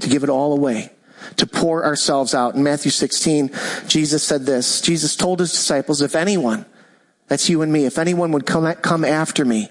to 0.00 0.08
give 0.08 0.22
it 0.22 0.30
all 0.30 0.52
away 0.52 0.92
to 1.36 1.46
pour 1.46 1.84
ourselves 1.84 2.34
out. 2.34 2.54
In 2.54 2.62
Matthew 2.62 2.90
16, 2.90 3.50
Jesus 3.86 4.22
said 4.22 4.46
this. 4.46 4.80
Jesus 4.80 5.16
told 5.16 5.40
his 5.40 5.52
disciples, 5.52 6.02
if 6.02 6.14
anyone, 6.14 6.66
that's 7.28 7.48
you 7.48 7.62
and 7.62 7.72
me, 7.72 7.84
if 7.86 7.98
anyone 7.98 8.32
would 8.32 8.46
come, 8.46 8.72
come 8.76 9.04
after 9.04 9.44
me, 9.44 9.70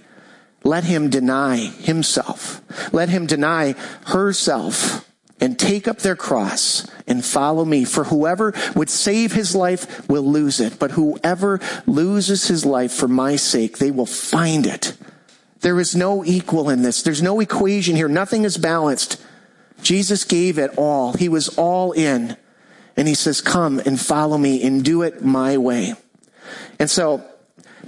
let 0.63 0.84
him 0.84 1.10
deny 1.10 1.58
himself. 1.58 2.62
Let 2.93 3.10
him 3.10 3.26
deny 3.26 3.76
herself 4.08 5.06
and 5.41 5.58
take 5.58 5.88
up 5.88 6.00
their 6.00 6.15
cross 6.15 6.86
and 7.08 7.24
follow 7.24 7.63
me. 7.65 7.86
For 7.86 8.06
whoever 8.06 8.54
would 8.76 8.89
save 8.89 9.32
his 9.32 9.56
life 9.56 10.08
will 10.10 10.24
lose 10.24 10.60
it, 10.60 10.80
but 10.80 10.91
whoever 10.91 11.60
loses 11.86 12.48
his 12.48 12.65
life 12.65 12.91
for 12.91 13.08
my 13.08 13.36
sake, 13.36 13.78
they 13.78 13.91
will 13.91 14.06
find 14.06 14.67
it. 14.67 14.98
There 15.62 15.80
is 15.80 15.95
no 15.95 16.24
equal 16.24 16.69
in 16.69 16.82
this. 16.82 17.04
There's 17.04 17.22
no 17.22 17.39
equation 17.39 17.95
here. 17.95 18.08
Nothing 18.08 18.43
is 18.45 18.58
balanced. 18.58 19.22
Jesus 19.82 20.24
gave 20.24 20.58
it 20.58 20.72
all. 20.78 21.13
He 21.13 21.30
was 21.30 21.50
all 21.58 21.92
in. 21.92 22.38
And 22.98 23.08
he 23.08 23.13
says, 23.13 23.39
come 23.39 23.80
and 23.80 24.00
follow 24.00 24.38
me 24.38 24.62
and 24.63 24.84
do 24.84 25.04
it 25.04 25.24
my 25.24 25.58
way. 25.58 25.94
And 26.80 26.89
so 26.89 27.24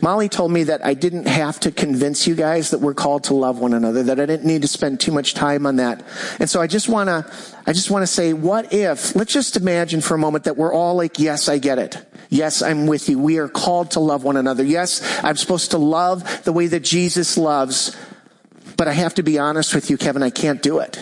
Molly 0.01 0.29
told 0.29 0.51
me 0.51 0.63
that 0.63 0.85
I 0.85 0.93
didn't 0.93 1.27
have 1.27 1.59
to 1.61 1.71
convince 1.71 2.25
you 2.25 2.33
guys 2.33 2.71
that 2.71 2.79
we're 2.79 2.93
called 2.93 3.25
to 3.25 3.33
love 3.33 3.59
one 3.59 3.73
another, 3.73 4.03
that 4.03 4.19
I 4.19 4.25
didn't 4.25 4.45
need 4.45 4.61
to 4.61 4.67
spend 4.67 4.99
too 4.99 5.11
much 5.11 5.33
time 5.33 5.65
on 5.65 5.75
that. 5.75 6.03
And 6.39 6.49
so 6.49 6.61
I 6.61 6.67
just 6.67 6.87
want 6.87 7.09
to, 7.09 7.29
I 7.67 7.73
just 7.73 7.91
want 7.91 8.03
to 8.03 8.07
say, 8.07 8.33
what 8.33 8.73
if, 8.73 9.15
let's 9.15 9.33
just 9.33 9.57
imagine 9.57 10.01
for 10.01 10.15
a 10.15 10.17
moment 10.17 10.45
that 10.45 10.57
we're 10.57 10.73
all 10.73 10.95
like, 10.95 11.19
yes, 11.19 11.49
I 11.49 11.57
get 11.57 11.77
it. 11.77 12.03
Yes, 12.29 12.61
I'm 12.61 12.87
with 12.87 13.09
you. 13.09 13.19
We 13.19 13.37
are 13.37 13.49
called 13.49 13.91
to 13.91 13.99
love 13.99 14.23
one 14.23 14.37
another. 14.37 14.63
Yes, 14.63 15.01
I'm 15.23 15.35
supposed 15.35 15.71
to 15.71 15.77
love 15.77 16.43
the 16.45 16.53
way 16.53 16.67
that 16.67 16.83
Jesus 16.83 17.37
loves. 17.37 17.95
But 18.77 18.87
I 18.87 18.93
have 18.93 19.15
to 19.15 19.23
be 19.23 19.37
honest 19.37 19.75
with 19.75 19.89
you, 19.89 19.97
Kevin, 19.97 20.23
I 20.23 20.29
can't 20.29 20.63
do 20.63 20.79
it. 20.79 20.97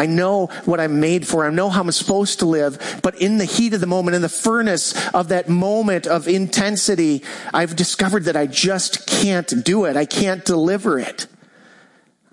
I 0.00 0.06
know 0.06 0.46
what 0.64 0.80
I'm 0.80 0.98
made 0.98 1.26
for. 1.26 1.44
I 1.44 1.50
know 1.50 1.68
how 1.68 1.82
I'm 1.82 1.92
supposed 1.92 2.38
to 2.38 2.46
live. 2.46 3.00
But 3.02 3.20
in 3.20 3.36
the 3.36 3.44
heat 3.44 3.74
of 3.74 3.82
the 3.82 3.86
moment, 3.86 4.14
in 4.14 4.22
the 4.22 4.30
furnace 4.30 4.94
of 5.10 5.28
that 5.28 5.50
moment 5.50 6.06
of 6.06 6.26
intensity, 6.26 7.22
I've 7.52 7.76
discovered 7.76 8.24
that 8.24 8.34
I 8.34 8.46
just 8.46 9.06
can't 9.06 9.62
do 9.62 9.84
it. 9.84 9.98
I 9.98 10.06
can't 10.06 10.42
deliver 10.42 10.98
it. 10.98 11.26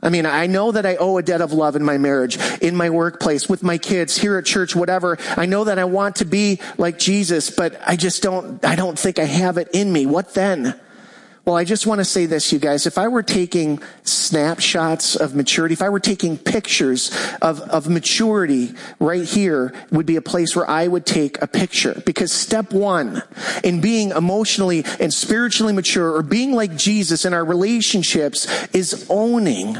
I 0.01 0.07
mean, 0.07 0.25
I 0.25 0.47
know 0.47 0.71
that 0.71 0.85
I 0.85 0.95
owe 0.95 1.17
a 1.17 1.21
debt 1.21 1.41
of 1.41 1.51
love 1.51 1.75
in 1.75 1.83
my 1.83 1.97
marriage, 1.97 2.37
in 2.61 2.73
my 2.73 2.89
workplace, 2.89 3.49
with 3.49 3.63
my 3.63 3.77
kids, 3.77 4.17
here 4.17 4.37
at 4.37 4.45
church, 4.45 4.73
whatever. 4.73 5.17
I 5.35 5.45
know 5.45 5.65
that 5.65 5.77
I 5.77 5.83
want 5.83 6.17
to 6.17 6.25
be 6.25 6.61
like 6.77 6.97
Jesus, 6.97 7.49
but 7.49 7.77
I 7.85 7.97
just 7.97 8.23
don't, 8.23 8.63
I 8.63 8.77
don't 8.77 8.97
think 8.97 9.19
I 9.19 9.25
have 9.25 9.57
it 9.57 9.67
in 9.73 9.91
me. 9.91 10.05
What 10.05 10.33
then? 10.33 10.79
Well, 11.47 11.55
I 11.55 11.63
just 11.63 11.87
want 11.87 11.99
to 11.99 12.05
say 12.05 12.25
this, 12.25 12.51
you 12.51 12.59
guys. 12.59 12.85
If 12.85 12.97
I 12.97 13.07
were 13.07 13.23
taking 13.23 13.79
snapshots 14.03 15.15
of 15.15 15.33
maturity, 15.33 15.71
if 15.71 15.81
I 15.81 15.87
were 15.87 16.01
taking 16.01 16.37
pictures 16.37 17.09
of, 17.41 17.61
of 17.61 17.87
maturity 17.87 18.73
right 18.99 19.23
here 19.23 19.73
would 19.89 20.05
be 20.05 20.17
a 20.17 20.21
place 20.21 20.57
where 20.57 20.69
I 20.69 20.89
would 20.89 21.05
take 21.05 21.41
a 21.41 21.47
picture. 21.47 22.03
Because 22.05 22.33
step 22.33 22.73
one 22.73 23.23
in 23.63 23.79
being 23.79 24.09
emotionally 24.09 24.83
and 24.99 25.13
spiritually 25.13 25.71
mature 25.71 26.13
or 26.13 26.21
being 26.21 26.51
like 26.51 26.75
Jesus 26.75 27.23
in 27.23 27.33
our 27.33 27.45
relationships 27.45 28.45
is 28.73 29.07
owning 29.09 29.77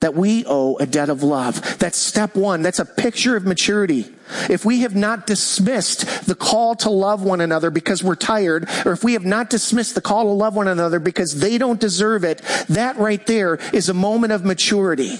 that 0.00 0.14
we 0.14 0.44
owe 0.46 0.76
a 0.76 0.86
debt 0.86 1.10
of 1.10 1.22
love. 1.22 1.78
That's 1.78 1.98
step 1.98 2.34
one. 2.34 2.62
That's 2.62 2.78
a 2.78 2.84
picture 2.84 3.36
of 3.36 3.44
maturity. 3.44 4.06
If 4.48 4.64
we 4.64 4.80
have 4.80 4.94
not 4.94 5.26
dismissed 5.26 6.26
the 6.26 6.34
call 6.34 6.74
to 6.76 6.90
love 6.90 7.22
one 7.22 7.40
another 7.40 7.70
because 7.70 8.02
we're 8.02 8.16
tired, 8.16 8.68
or 8.86 8.92
if 8.92 9.04
we 9.04 9.12
have 9.12 9.24
not 9.24 9.50
dismissed 9.50 9.94
the 9.94 10.00
call 10.00 10.24
to 10.24 10.30
love 10.30 10.56
one 10.56 10.68
another 10.68 10.98
because 10.98 11.40
they 11.40 11.58
don't 11.58 11.80
deserve 11.80 12.24
it, 12.24 12.40
that 12.68 12.96
right 12.96 13.24
there 13.26 13.56
is 13.74 13.88
a 13.88 13.94
moment 13.94 14.32
of 14.32 14.44
maturity. 14.44 15.18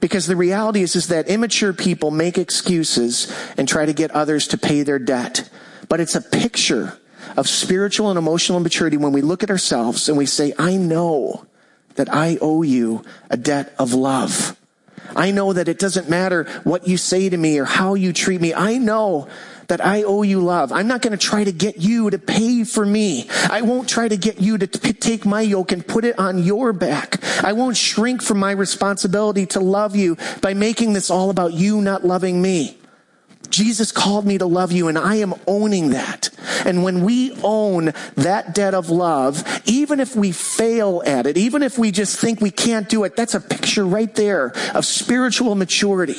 Because 0.00 0.26
the 0.26 0.36
reality 0.36 0.82
is, 0.82 0.96
is 0.96 1.08
that 1.08 1.28
immature 1.28 1.72
people 1.72 2.10
make 2.10 2.36
excuses 2.36 3.32
and 3.56 3.68
try 3.68 3.86
to 3.86 3.92
get 3.92 4.10
others 4.10 4.48
to 4.48 4.58
pay 4.58 4.82
their 4.82 4.98
debt. 4.98 5.48
But 5.88 6.00
it's 6.00 6.16
a 6.16 6.20
picture 6.20 6.98
of 7.36 7.48
spiritual 7.48 8.10
and 8.10 8.18
emotional 8.18 8.60
maturity 8.60 8.96
when 8.96 9.12
we 9.12 9.22
look 9.22 9.42
at 9.42 9.50
ourselves 9.50 10.08
and 10.08 10.18
we 10.18 10.26
say, 10.26 10.52
I 10.58 10.76
know 10.76 11.46
that 11.94 12.12
I 12.12 12.38
owe 12.40 12.62
you 12.62 13.04
a 13.30 13.36
debt 13.36 13.74
of 13.78 13.92
love. 13.92 14.56
I 15.14 15.30
know 15.30 15.52
that 15.52 15.68
it 15.68 15.78
doesn't 15.78 16.08
matter 16.08 16.44
what 16.64 16.88
you 16.88 16.96
say 16.96 17.28
to 17.28 17.36
me 17.36 17.58
or 17.58 17.64
how 17.64 17.94
you 17.94 18.12
treat 18.12 18.40
me. 18.40 18.54
I 18.54 18.78
know 18.78 19.28
that 19.68 19.84
I 19.84 20.02
owe 20.02 20.22
you 20.22 20.40
love. 20.40 20.72
I'm 20.72 20.86
not 20.86 21.02
going 21.02 21.12
to 21.12 21.18
try 21.18 21.44
to 21.44 21.52
get 21.52 21.78
you 21.78 22.10
to 22.10 22.18
pay 22.18 22.64
for 22.64 22.84
me. 22.84 23.28
I 23.50 23.62
won't 23.62 23.88
try 23.88 24.08
to 24.08 24.16
get 24.16 24.40
you 24.40 24.58
to 24.58 24.66
t- 24.66 24.92
take 24.92 25.24
my 25.24 25.40
yoke 25.40 25.72
and 25.72 25.86
put 25.86 26.04
it 26.04 26.18
on 26.18 26.42
your 26.42 26.72
back. 26.72 27.22
I 27.44 27.52
won't 27.52 27.76
shrink 27.76 28.22
from 28.22 28.38
my 28.38 28.50
responsibility 28.50 29.46
to 29.46 29.60
love 29.60 29.96
you 29.96 30.16
by 30.40 30.54
making 30.54 30.92
this 30.92 31.10
all 31.10 31.30
about 31.30 31.54
you 31.54 31.80
not 31.80 32.04
loving 32.04 32.42
me. 32.42 32.78
Jesus 33.52 33.92
called 33.92 34.26
me 34.26 34.38
to 34.38 34.46
love 34.46 34.72
you 34.72 34.88
and 34.88 34.98
I 34.98 35.16
am 35.16 35.34
owning 35.46 35.90
that. 35.90 36.30
And 36.64 36.82
when 36.82 37.04
we 37.04 37.38
own 37.44 37.92
that 38.16 38.54
debt 38.54 38.74
of 38.74 38.90
love, 38.90 39.44
even 39.64 40.00
if 40.00 40.16
we 40.16 40.32
fail 40.32 41.02
at 41.06 41.26
it, 41.26 41.36
even 41.36 41.62
if 41.62 41.78
we 41.78 41.92
just 41.92 42.18
think 42.18 42.40
we 42.40 42.50
can't 42.50 42.88
do 42.88 43.04
it, 43.04 43.14
that's 43.14 43.34
a 43.34 43.40
picture 43.40 43.84
right 43.84 44.12
there 44.14 44.52
of 44.74 44.84
spiritual 44.84 45.54
maturity. 45.54 46.18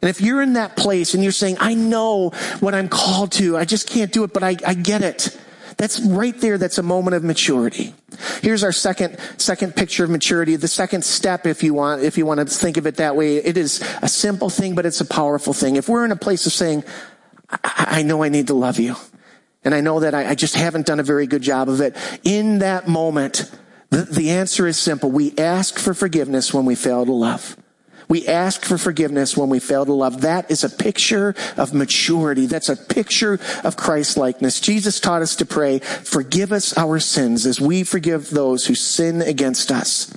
And 0.00 0.10
if 0.10 0.20
you're 0.20 0.42
in 0.42 0.52
that 0.52 0.76
place 0.76 1.14
and 1.14 1.22
you're 1.22 1.32
saying, 1.32 1.56
I 1.60 1.74
know 1.74 2.30
what 2.60 2.74
I'm 2.74 2.88
called 2.88 3.32
to, 3.32 3.56
I 3.56 3.64
just 3.64 3.88
can't 3.88 4.12
do 4.12 4.22
it, 4.24 4.32
but 4.32 4.42
I, 4.42 4.56
I 4.66 4.74
get 4.74 5.02
it. 5.02 5.36
That's 5.76 6.00
right 6.00 6.38
there. 6.40 6.58
That's 6.58 6.78
a 6.78 6.82
moment 6.82 7.16
of 7.16 7.24
maturity. 7.24 7.94
Here's 8.42 8.62
our 8.62 8.72
second, 8.72 9.18
second 9.38 9.74
picture 9.74 10.04
of 10.04 10.10
maturity. 10.10 10.56
The 10.56 10.68
second 10.68 11.04
step, 11.04 11.46
if 11.46 11.62
you 11.62 11.74
want, 11.74 12.02
if 12.02 12.16
you 12.16 12.26
want 12.26 12.40
to 12.40 12.46
think 12.46 12.76
of 12.76 12.86
it 12.86 12.96
that 12.96 13.16
way, 13.16 13.36
it 13.36 13.56
is 13.56 13.82
a 14.02 14.08
simple 14.08 14.50
thing, 14.50 14.74
but 14.74 14.86
it's 14.86 15.00
a 15.00 15.06
powerful 15.06 15.52
thing. 15.52 15.76
If 15.76 15.88
we're 15.88 16.04
in 16.04 16.12
a 16.12 16.16
place 16.16 16.46
of 16.46 16.52
saying, 16.52 16.84
I, 17.50 17.86
I 17.88 18.02
know 18.02 18.22
I 18.22 18.28
need 18.28 18.46
to 18.48 18.54
love 18.54 18.78
you, 18.78 18.96
and 19.64 19.74
I 19.74 19.80
know 19.80 20.00
that 20.00 20.14
I, 20.14 20.30
I, 20.30 20.34
just 20.34 20.54
haven't 20.54 20.86
done 20.86 21.00
a 21.00 21.04
very 21.04 21.26
good 21.26 21.42
job 21.42 21.68
of 21.68 21.80
it, 21.80 21.96
in 22.22 22.58
that 22.60 22.86
moment, 22.86 23.50
the, 23.90 24.02
the 24.02 24.30
answer 24.30 24.66
is 24.66 24.78
simple. 24.78 25.10
We 25.10 25.36
ask 25.38 25.78
for 25.78 25.94
forgiveness 25.94 26.52
when 26.52 26.64
we 26.64 26.74
fail 26.74 27.04
to 27.04 27.12
love. 27.12 27.56
We 28.14 28.28
ask 28.28 28.64
for 28.64 28.78
forgiveness 28.78 29.36
when 29.36 29.48
we 29.48 29.58
fail 29.58 29.84
to 29.84 29.92
love. 29.92 30.20
That 30.20 30.48
is 30.48 30.62
a 30.62 30.70
picture 30.70 31.34
of 31.56 31.74
maturity. 31.74 32.46
That's 32.46 32.68
a 32.68 32.76
picture 32.76 33.40
of 33.64 33.76
Christ 33.76 34.16
likeness. 34.16 34.60
Jesus 34.60 35.00
taught 35.00 35.20
us 35.20 35.34
to 35.34 35.44
pray, 35.44 35.80
forgive 35.80 36.52
us 36.52 36.78
our 36.78 37.00
sins 37.00 37.44
as 37.44 37.60
we 37.60 37.82
forgive 37.82 38.30
those 38.30 38.66
who 38.66 38.76
sin 38.76 39.20
against 39.20 39.72
us. 39.72 40.16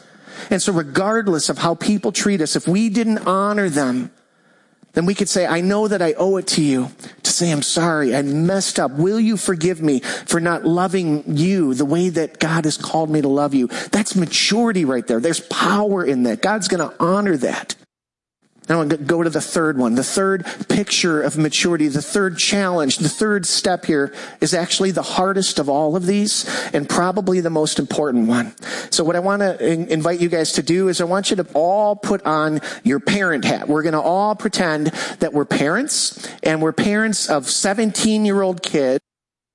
And 0.52 0.62
so 0.62 0.74
regardless 0.74 1.50
of 1.50 1.58
how 1.58 1.74
people 1.74 2.12
treat 2.12 2.40
us, 2.40 2.56
if 2.56 2.68
we 2.68 2.90
didn't 2.90 3.26
honor 3.26 3.68
them, 3.68 4.12
then 4.94 5.08
we 5.08 5.16
could 5.16 5.28
say, 5.28 5.48
I 5.48 5.62
know 5.62 5.88
that 5.88 6.04
I 6.04 6.14
owe 6.14 6.38
it 6.38 6.46
to 6.50 6.62
you 6.62 6.92
to 7.24 7.32
say, 7.32 7.52
I'm 7.52 7.64
sorry. 7.64 8.16
I 8.16 8.22
messed 8.22 8.80
up. 8.80 8.92
Will 8.92 9.20
you 9.20 9.38
forgive 9.38 9.82
me 9.82 10.02
for 10.02 10.40
not 10.40 10.66
loving 10.66 11.36
you 11.36 11.74
the 11.74 11.84
way 11.84 12.10
that 12.10 12.40
God 12.40 12.66
has 12.66 12.78
called 12.78 13.10
me 13.10 13.22
to 13.22 13.28
love 13.28 13.56
you? 13.56 13.66
That's 13.92 14.16
maturity 14.16 14.86
right 14.86 15.08
there. 15.08 15.20
There's 15.20 15.40
power 15.40 16.06
in 16.06 16.22
that. 16.24 16.44
God's 16.44 16.68
going 16.68 16.88
to 16.88 16.96
honor 17.04 17.38
that. 17.38 17.76
Now 18.70 18.84
go 18.84 19.24
to 19.24 19.30
the 19.30 19.42
third 19.42 19.78
one. 19.78 19.96
The 19.96 20.04
third 20.04 20.46
picture 20.68 21.22
of 21.22 21.38
maturity, 21.38 21.88
the 21.88 22.02
third 22.02 22.38
challenge, 22.38 22.98
the 22.98 23.10
third 23.10 23.46
step 23.46 23.86
here 23.86 24.14
is 24.42 24.54
actually 24.54 24.92
the 24.92 25.02
hardest 25.02 25.60
of 25.60 25.70
all 25.70 25.96
of 25.96 26.06
these 26.06 26.46
and 26.74 26.88
probably 26.90 27.40
the 27.40 27.50
most 27.50 27.80
important 27.80 28.28
one. 28.28 28.54
So 28.92 29.04
what 29.04 29.16
I 29.16 29.20
want 29.20 29.42
to 29.42 29.66
invite 29.66 30.20
you 30.20 30.30
guys 30.30 30.54
to 30.54 30.64
do 30.64 30.90
is 30.90 31.00
I 31.00 31.06
want 31.06 31.30
you 31.30 31.38
to 31.38 31.48
all 31.54 31.96
put 31.96 32.26
on 32.26 32.60
your 32.84 33.00
parent 33.00 33.46
hat. 33.46 33.68
We're 33.68 33.84
going 33.84 33.94
to 33.94 34.02
all 34.02 34.36
pretend 34.36 34.88
that 35.20 35.34
we're 35.34 35.46
parents 35.46 36.28
and 36.44 36.62
we're 36.62 36.74
parents 36.74 37.30
of 37.30 37.50
17 37.50 38.26
year 38.26 38.42
old 38.42 38.62
kids 38.62 39.07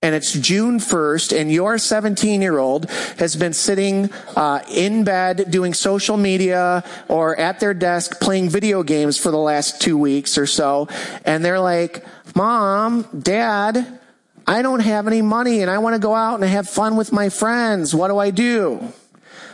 and 0.02 0.14
it's 0.14 0.32
June 0.32 0.78
1st, 0.78 1.40
and 1.40 1.50
your 1.50 1.78
17 1.78 2.42
year 2.42 2.58
old 2.58 2.90
has 3.18 3.36
been 3.36 3.52
sitting 3.52 4.10
uh, 4.36 4.62
in 4.68 5.04
bed 5.04 5.50
doing 5.50 5.72
social 5.72 6.16
media 6.16 6.84
or 7.08 7.38
at 7.38 7.60
their 7.60 7.72
desk 7.72 8.20
playing 8.20 8.50
video 8.50 8.82
games 8.82 9.16
for 9.16 9.30
the 9.30 9.38
last 9.38 9.80
two 9.80 9.96
weeks 9.96 10.36
or 10.36 10.46
so, 10.46 10.88
and 11.24 11.44
they're 11.44 11.60
like, 11.60 12.04
Mom, 12.34 13.06
Dad, 13.18 14.00
I 14.46 14.62
don't 14.62 14.80
have 14.80 15.06
any 15.06 15.22
money 15.22 15.62
and 15.62 15.70
I 15.70 15.78
want 15.78 15.94
to 15.94 16.00
go 16.00 16.14
out 16.14 16.40
and 16.40 16.44
have 16.44 16.68
fun 16.68 16.96
with 16.96 17.12
my 17.12 17.28
friends. 17.28 17.94
What 17.94 18.08
do 18.08 18.18
I 18.18 18.30
do? 18.30 18.92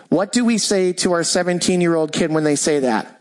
What 0.09 0.33
do 0.33 0.45
we 0.45 0.57
say 0.57 0.93
to 0.95 1.13
our 1.13 1.25
17 1.25 1.81
year 1.81 1.95
old 1.95 2.13
kid 2.13 2.33
when 2.33 2.45
they 2.45 2.57
say 2.57 2.81
that? 2.81 3.21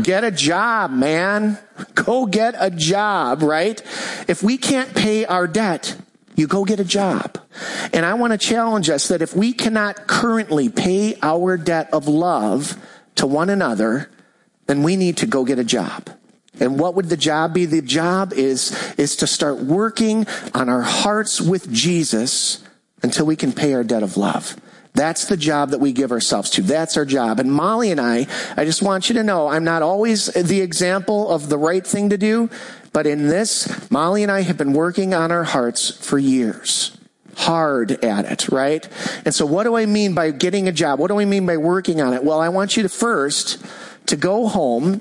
Get 0.00 0.24
a 0.24 0.30
job, 0.30 0.90
man. 0.90 1.58
Go 1.94 2.26
get 2.26 2.54
a 2.58 2.70
job, 2.70 3.42
right? 3.42 3.80
If 4.28 4.42
we 4.42 4.56
can't 4.56 4.94
pay 4.94 5.24
our 5.26 5.46
debt, 5.46 5.96
you 6.34 6.46
go 6.46 6.64
get 6.64 6.80
a 6.80 6.84
job. 6.84 7.38
And 7.92 8.06
I 8.06 8.14
want 8.14 8.32
to 8.32 8.38
challenge 8.38 8.88
us 8.88 9.08
that 9.08 9.22
if 9.22 9.34
we 9.34 9.52
cannot 9.52 10.06
currently 10.06 10.68
pay 10.68 11.16
our 11.22 11.56
debt 11.56 11.92
of 11.92 12.08
love 12.08 12.76
to 13.16 13.26
one 13.26 13.50
another, 13.50 14.10
then 14.66 14.82
we 14.82 14.96
need 14.96 15.18
to 15.18 15.26
go 15.26 15.44
get 15.44 15.58
a 15.58 15.64
job. 15.64 16.08
And 16.60 16.78
what 16.78 16.94
would 16.94 17.08
the 17.08 17.16
job 17.16 17.54
be? 17.54 17.66
The 17.66 17.82
job 17.82 18.32
is, 18.32 18.72
is 18.94 19.16
to 19.16 19.26
start 19.26 19.58
working 19.58 20.26
on 20.54 20.68
our 20.68 20.82
hearts 20.82 21.40
with 21.40 21.70
Jesus 21.72 22.62
until 23.02 23.26
we 23.26 23.36
can 23.36 23.52
pay 23.52 23.74
our 23.74 23.84
debt 23.84 24.02
of 24.02 24.16
love. 24.16 24.56
That's 24.94 25.26
the 25.26 25.38
job 25.38 25.70
that 25.70 25.80
we 25.80 25.92
give 25.92 26.12
ourselves 26.12 26.50
to. 26.50 26.62
That's 26.62 26.96
our 26.96 27.06
job. 27.06 27.40
And 27.40 27.52
Molly 27.52 27.90
and 27.90 28.00
I, 28.00 28.26
I 28.56 28.64
just 28.64 28.82
want 28.82 29.08
you 29.08 29.14
to 29.14 29.22
know, 29.22 29.48
I'm 29.48 29.64
not 29.64 29.80
always 29.80 30.26
the 30.26 30.60
example 30.60 31.30
of 31.30 31.48
the 31.48 31.56
right 31.56 31.86
thing 31.86 32.10
to 32.10 32.18
do, 32.18 32.50
but 32.92 33.06
in 33.06 33.28
this, 33.28 33.90
Molly 33.90 34.22
and 34.22 34.30
I 34.30 34.42
have 34.42 34.58
been 34.58 34.74
working 34.74 35.14
on 35.14 35.32
our 35.32 35.44
hearts 35.44 35.90
for 35.90 36.18
years. 36.18 36.96
Hard 37.36 37.92
at 38.04 38.30
it, 38.30 38.50
right? 38.50 38.86
And 39.24 39.34
so 39.34 39.46
what 39.46 39.64
do 39.64 39.76
I 39.76 39.86
mean 39.86 40.14
by 40.14 40.30
getting 40.30 40.68
a 40.68 40.72
job? 40.72 40.98
What 40.98 41.08
do 41.08 41.18
I 41.18 41.24
mean 41.24 41.46
by 41.46 41.56
working 41.56 42.02
on 42.02 42.12
it? 42.12 42.22
Well, 42.22 42.40
I 42.40 42.50
want 42.50 42.76
you 42.76 42.82
to 42.82 42.90
first 42.90 43.64
to 44.06 44.16
go 44.16 44.46
home 44.46 45.00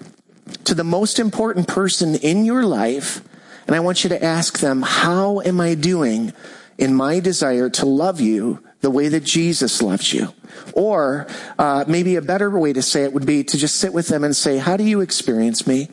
to 0.64 0.74
the 0.74 0.86
most 0.86 1.20
important 1.20 1.68
person 1.68 2.16
in 2.16 2.46
your 2.46 2.64
life 2.64 3.22
and 3.68 3.76
I 3.76 3.82
want 3.82 4.04
you 4.04 4.10
to 4.10 4.24
ask 4.24 4.60
them, 4.60 4.82
how 4.82 5.42
am 5.42 5.62
I 5.62 5.76
doing 5.76 6.34
in 6.78 6.96
my 6.96 7.20
desire 7.20 7.70
to 7.70 7.86
love 7.86 8.20
you 8.20 8.64
the 8.82 8.90
way 8.90 9.08
that 9.08 9.24
Jesus 9.24 9.82
loves 9.82 10.14
you? 10.14 10.34
Or 10.74 11.28
uh, 11.58 11.86
maybe 11.88 12.16
a 12.16 12.22
better 12.22 12.50
way 12.50 12.74
to 12.74 12.82
say 12.82 13.04
it 13.04 13.14
would 13.14 13.26
be 13.26 13.44
to 13.44 13.58
just 13.58 13.76
sit 13.76 13.94
with 13.94 14.08
them 14.08 14.24
and 14.24 14.36
say, 14.36 14.58
how 14.58 14.78
do 14.78 14.84
you 14.84 15.02
experience 15.02 15.66
me? 15.66 15.90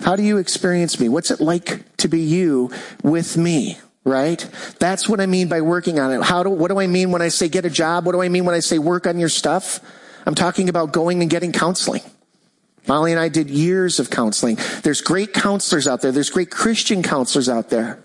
How 0.00 0.16
do 0.16 0.22
you 0.22 0.38
experience 0.38 1.00
me? 1.00 1.08
What's 1.08 1.30
it 1.30 1.40
like 1.40 1.96
to 1.98 2.08
be 2.08 2.20
you 2.20 2.70
with 3.02 3.36
me? 3.36 3.78
Right? 4.04 4.48
That's 4.78 5.08
what 5.08 5.20
I 5.20 5.26
mean 5.26 5.48
by 5.48 5.60
working 5.60 5.98
on 5.98 6.12
it. 6.12 6.22
How 6.22 6.42
do, 6.42 6.50
what 6.50 6.68
do 6.68 6.78
I 6.80 6.86
mean 6.86 7.10
when 7.10 7.20
I 7.20 7.28
say 7.28 7.48
get 7.48 7.64
a 7.66 7.70
job? 7.70 8.06
What 8.06 8.12
do 8.12 8.22
I 8.22 8.28
mean 8.28 8.44
when 8.44 8.54
I 8.54 8.60
say 8.60 8.78
work 8.78 9.06
on 9.06 9.18
your 9.18 9.28
stuff? 9.28 9.80
I'm 10.24 10.34
talking 10.34 10.68
about 10.68 10.92
going 10.92 11.20
and 11.20 11.30
getting 11.30 11.52
counseling. 11.52 12.02
Molly 12.86 13.12
and 13.12 13.20
I 13.20 13.28
did 13.28 13.50
years 13.50 14.00
of 14.00 14.08
counseling. 14.08 14.56
There's 14.82 15.02
great 15.02 15.34
counselors 15.34 15.86
out 15.86 16.00
there. 16.00 16.10
There's 16.10 16.30
great 16.30 16.50
Christian 16.50 17.02
counselors 17.02 17.48
out 17.48 17.68
there. 17.68 17.98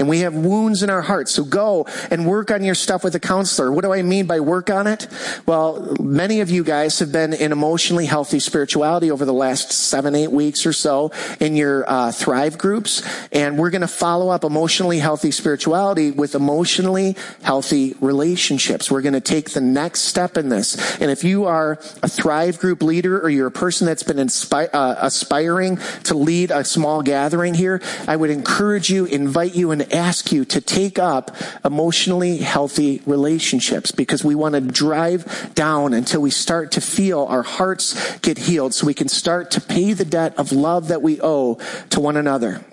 And 0.00 0.08
we 0.08 0.20
have 0.20 0.34
wounds 0.34 0.82
in 0.82 0.88
our 0.88 1.02
hearts. 1.02 1.32
So 1.32 1.44
go 1.44 1.86
and 2.10 2.26
work 2.26 2.50
on 2.50 2.64
your 2.64 2.74
stuff 2.74 3.04
with 3.04 3.14
a 3.14 3.20
counselor. 3.20 3.70
What 3.70 3.84
do 3.84 3.92
I 3.92 4.00
mean 4.00 4.26
by 4.26 4.40
work 4.40 4.70
on 4.70 4.86
it? 4.86 5.06
Well, 5.44 5.94
many 6.00 6.40
of 6.40 6.48
you 6.48 6.64
guys 6.64 6.98
have 7.00 7.12
been 7.12 7.34
in 7.34 7.52
emotionally 7.52 8.06
healthy 8.06 8.40
spirituality 8.40 9.10
over 9.10 9.26
the 9.26 9.34
last 9.34 9.72
seven, 9.72 10.14
eight 10.14 10.32
weeks 10.32 10.64
or 10.64 10.72
so 10.72 11.12
in 11.38 11.54
your 11.54 11.84
uh, 11.88 12.12
Thrive 12.12 12.56
groups, 12.56 13.02
and 13.30 13.58
we're 13.58 13.68
going 13.68 13.82
to 13.82 13.88
follow 13.88 14.30
up 14.30 14.42
emotionally 14.42 14.98
healthy 14.98 15.30
spirituality 15.30 16.10
with 16.10 16.34
emotionally 16.34 17.14
healthy 17.42 17.94
relationships. 18.00 18.90
We're 18.90 19.02
going 19.02 19.12
to 19.12 19.20
take 19.20 19.50
the 19.50 19.60
next 19.60 20.00
step 20.00 20.38
in 20.38 20.48
this. 20.48 20.98
And 21.00 21.10
if 21.10 21.24
you 21.24 21.44
are 21.44 21.72
a 22.02 22.08
Thrive 22.08 22.58
group 22.58 22.82
leader 22.82 23.20
or 23.20 23.28
you're 23.28 23.48
a 23.48 23.52
person 23.52 23.86
that's 23.86 24.02
been 24.02 24.16
inspi- 24.16 24.70
uh, 24.72 24.96
aspiring 24.98 25.76
to 26.04 26.14
lead 26.14 26.50
a 26.50 26.64
small 26.64 27.02
gathering 27.02 27.52
here, 27.52 27.82
I 28.08 28.16
would 28.16 28.30
encourage 28.30 28.88
you, 28.88 29.04
invite 29.04 29.54
you, 29.54 29.72
and 29.72 29.89
ask 29.92 30.32
you 30.32 30.44
to 30.46 30.60
take 30.60 30.98
up 30.98 31.36
emotionally 31.64 32.38
healthy 32.38 33.02
relationships 33.06 33.90
because 33.90 34.24
we 34.24 34.34
want 34.34 34.54
to 34.54 34.60
drive 34.60 35.52
down 35.54 35.94
until 35.94 36.22
we 36.22 36.30
start 36.30 36.72
to 36.72 36.80
feel 36.80 37.24
our 37.24 37.42
hearts 37.42 38.18
get 38.18 38.38
healed 38.38 38.74
so 38.74 38.86
we 38.86 38.94
can 38.94 39.08
start 39.08 39.50
to 39.52 39.60
pay 39.60 39.92
the 39.92 40.04
debt 40.04 40.38
of 40.38 40.52
love 40.52 40.88
that 40.88 41.02
we 41.02 41.20
owe 41.20 41.54
to 41.90 42.00
one 42.00 42.16
another. 42.16 42.64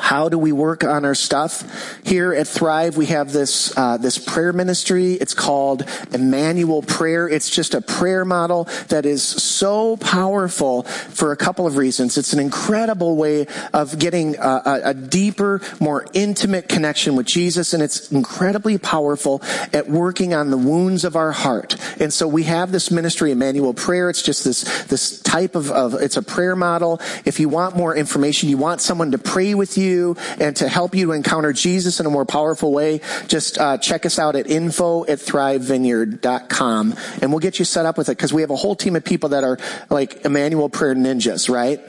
How 0.00 0.30
do 0.30 0.38
we 0.38 0.50
work 0.50 0.82
on 0.82 1.04
our 1.04 1.14
stuff? 1.14 2.00
Here 2.04 2.32
at 2.32 2.48
Thrive, 2.48 2.96
we 2.96 3.06
have 3.06 3.32
this 3.32 3.76
uh, 3.76 3.98
this 3.98 4.18
prayer 4.18 4.52
ministry. 4.52 5.12
It's 5.12 5.34
called 5.34 5.84
Emmanuel 6.12 6.82
Prayer. 6.82 7.28
It's 7.28 7.50
just 7.50 7.74
a 7.74 7.82
prayer 7.82 8.24
model 8.24 8.64
that 8.88 9.04
is 9.04 9.22
so 9.22 9.98
powerful 9.98 10.84
for 10.84 11.32
a 11.32 11.36
couple 11.36 11.66
of 11.66 11.76
reasons. 11.76 12.16
It's 12.16 12.32
an 12.32 12.40
incredible 12.40 13.14
way 13.14 13.46
of 13.74 13.98
getting 13.98 14.36
a, 14.38 14.80
a, 14.84 14.94
deeper, 14.94 15.60
more 15.80 16.06
intimate 16.14 16.68
connection 16.68 17.14
with 17.14 17.26
Jesus, 17.26 17.74
and 17.74 17.82
it's 17.82 18.10
incredibly 18.10 18.78
powerful 18.78 19.42
at 19.72 19.88
working 19.88 20.32
on 20.32 20.50
the 20.50 20.58
wounds 20.58 21.04
of 21.04 21.14
our 21.14 21.32
heart. 21.32 21.76
And 22.00 22.12
so 22.12 22.26
we 22.26 22.44
have 22.44 22.72
this 22.72 22.90
ministry, 22.90 23.32
Emmanuel 23.32 23.74
Prayer. 23.74 24.08
It's 24.08 24.22
just 24.22 24.44
this 24.44 24.62
this 24.84 25.20
type 25.20 25.54
of, 25.54 25.70
of 25.70 25.94
it's 25.94 26.16
a 26.16 26.22
prayer 26.22 26.56
model. 26.56 27.00
If 27.26 27.38
you 27.38 27.50
want 27.50 27.76
more 27.76 27.94
information, 27.94 28.48
you 28.48 28.56
want 28.56 28.80
someone 28.80 29.12
to 29.12 29.18
pray 29.18 29.54
with 29.54 29.76
you 29.76 29.89
you 29.90 30.16
and 30.38 30.56
to 30.56 30.68
help 30.68 30.94
you 30.94 31.06
to 31.06 31.12
encounter 31.12 31.52
Jesus 31.52 32.00
in 32.00 32.06
a 32.06 32.10
more 32.10 32.24
powerful 32.24 32.72
way, 32.72 33.00
just 33.26 33.58
uh, 33.58 33.78
check 33.78 34.06
us 34.06 34.18
out 34.18 34.36
at 34.36 34.46
info 34.48 35.04
at 35.04 35.18
thrivevineyard.com 35.18 36.94
and 37.20 37.30
we'll 37.30 37.40
get 37.40 37.58
you 37.58 37.64
set 37.64 37.86
up 37.86 37.98
with 37.98 38.08
it 38.08 38.16
because 38.16 38.32
we 38.32 38.40
have 38.42 38.50
a 38.50 38.56
whole 38.56 38.76
team 38.76 38.96
of 38.96 39.04
people 39.04 39.30
that 39.30 39.44
are 39.44 39.58
like 39.90 40.24
Emmanuel 40.24 40.68
prayer 40.68 40.94
ninjas, 40.94 41.50
right? 41.50 41.80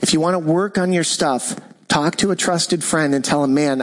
If 0.00 0.12
you 0.12 0.20
want 0.20 0.34
to 0.34 0.38
work 0.38 0.78
on 0.78 0.92
your 0.92 1.04
stuff, 1.04 1.56
talk 1.88 2.16
to 2.16 2.30
a 2.30 2.36
trusted 2.36 2.84
friend 2.84 3.14
and 3.14 3.24
tell 3.24 3.42
him, 3.44 3.54
man, 3.54 3.82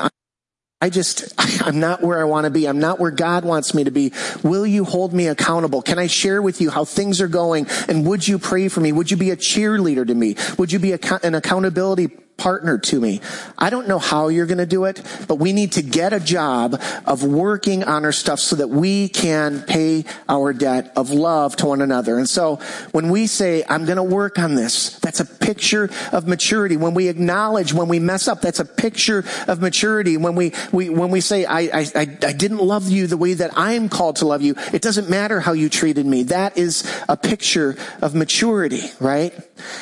I 0.82 0.90
just, 0.90 1.34
I'm 1.66 1.80
not 1.80 2.02
where 2.02 2.20
I 2.20 2.26
want 2.26 2.46
to 2.46 2.52
be. 2.52 2.68
I'm 2.68 2.80
not 2.80 3.00
where 3.00 3.12
God 3.12 3.44
wants 3.44 3.74
me 3.74 3.84
to 3.86 3.92
be. 3.92 4.14
Will 4.44 4.66
you 4.66 4.86
hold 4.86 5.14
me 5.14 5.28
accountable? 5.28 5.82
Can 5.82 6.00
I 6.00 6.08
share 6.08 6.42
with 6.42 6.62
you 6.62 6.70
how 6.70 6.86
things 6.86 7.22
are 7.22 7.28
going? 7.28 7.68
And 7.88 8.06
would 8.08 8.28
you 8.28 8.38
pray 8.38 8.68
for 8.68 8.82
me? 8.82 8.92
Would 8.92 9.12
you 9.12 9.18
be 9.18 9.32
a 9.32 9.38
cheerleader 9.38 10.06
to 10.06 10.14
me? 10.14 10.36
Would 10.58 10.72
you 10.72 10.80
be 10.80 10.94
an 10.94 11.36
accountability 11.36 12.10
partner 12.38 12.78
to 12.78 13.00
me. 13.00 13.22
I 13.58 13.70
don't 13.70 13.88
know 13.88 14.00
how 14.00 14.28
you're 14.28 14.46
going 14.46 14.58
to 14.58 14.66
do 14.66 14.86
it, 14.86 15.02
but 15.28 15.36
we 15.36 15.54
need 15.54 15.74
to 15.74 15.82
get 15.82 16.14
a 16.14 16.20
job 16.20 16.82
of 17.06 17.24
working 17.24 17.84
on 17.84 18.06
our 18.06 18.12
stuff 18.12 18.40
so 18.40 18.58
that 18.58 18.68
we 18.70 19.10
can 19.10 19.62
pay 19.62 20.06
our 20.28 20.54
debt 20.54 20.92
of 20.96 21.12
love 21.12 21.56
to 21.58 21.68
one 21.68 21.82
another. 21.82 22.18
And 22.18 22.30
so 22.30 22.58
when 22.92 23.10
we 23.10 23.28
say, 23.28 23.64
I'm 23.70 23.86
going 23.86 23.98
to 23.98 24.04
work 24.04 24.38
on 24.38 24.56
this, 24.56 25.00
that's 25.00 25.20
a 25.20 25.26
picture 25.26 25.90
of 26.12 26.28
maturity. 26.28 26.78
When 26.78 26.94
we 26.94 27.08
acknowledge 27.08 27.74
when 27.74 27.88
we 27.88 28.00
mess 28.00 28.28
up, 28.28 28.42
that's 28.42 28.60
a 28.60 28.66
picture 28.66 29.24
of 29.48 29.62
maturity. 29.62 30.18
When 30.18 30.36
we, 30.36 30.54
we 30.72 30.90
when 30.90 31.12
we 31.12 31.22
say, 31.22 31.46
I, 31.46 31.62
I, 31.62 31.88
I 31.96 32.06
didn't 32.34 32.60
love 32.60 32.90
you 32.90 33.08
the 33.08 33.18
way 33.18 33.34
that 33.36 33.52
I'm 33.56 33.90
called 33.90 34.18
to 34.18 34.28
love 34.28 34.42
you, 34.42 34.56
it 34.74 34.82
doesn't 34.82 35.10
matter 35.10 35.40
how 35.40 35.54
you 35.54 35.70
treated 35.70 36.06
me. 36.06 36.24
That 36.24 36.58
is 36.58 36.84
a 37.08 37.18
picture 37.18 37.78
of 38.02 38.16
maturity, 38.16 38.82
right? 39.00 39.34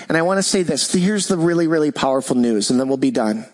And 0.07 0.17
I 0.17 0.21
want 0.21 0.37
to 0.37 0.43
say 0.43 0.63
this. 0.63 0.91
Here's 0.91 1.27
the 1.27 1.37
really, 1.37 1.67
really 1.67 1.91
powerful 1.91 2.35
news, 2.35 2.69
and 2.69 2.79
then 2.79 2.87
we'll 2.87 2.97
be 2.97 3.11
done. 3.11 3.45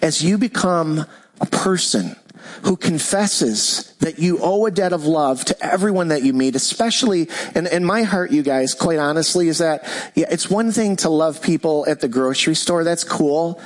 As 0.00 0.22
you 0.22 0.38
become 0.38 1.06
a 1.40 1.46
person 1.46 2.16
who 2.62 2.76
confesses 2.76 3.94
that 4.00 4.18
you 4.18 4.38
owe 4.40 4.66
a 4.66 4.70
debt 4.70 4.92
of 4.92 5.04
love 5.04 5.44
to 5.44 5.64
everyone 5.64 6.08
that 6.08 6.22
you 6.22 6.32
meet, 6.32 6.56
especially, 6.56 7.28
and, 7.54 7.66
in 7.66 7.84
my 7.84 8.02
heart, 8.02 8.30
you 8.30 8.42
guys, 8.42 8.74
quite 8.74 8.98
honestly, 8.98 9.48
is 9.48 9.58
that, 9.58 9.84
yeah, 10.14 10.26
it's 10.30 10.50
one 10.50 10.72
thing 10.72 10.96
to 10.96 11.08
love 11.08 11.42
people 11.42 11.84
at 11.88 12.00
the 12.00 12.08
grocery 12.08 12.54
store. 12.54 12.84
That's 12.84 13.04
cool. 13.04 13.60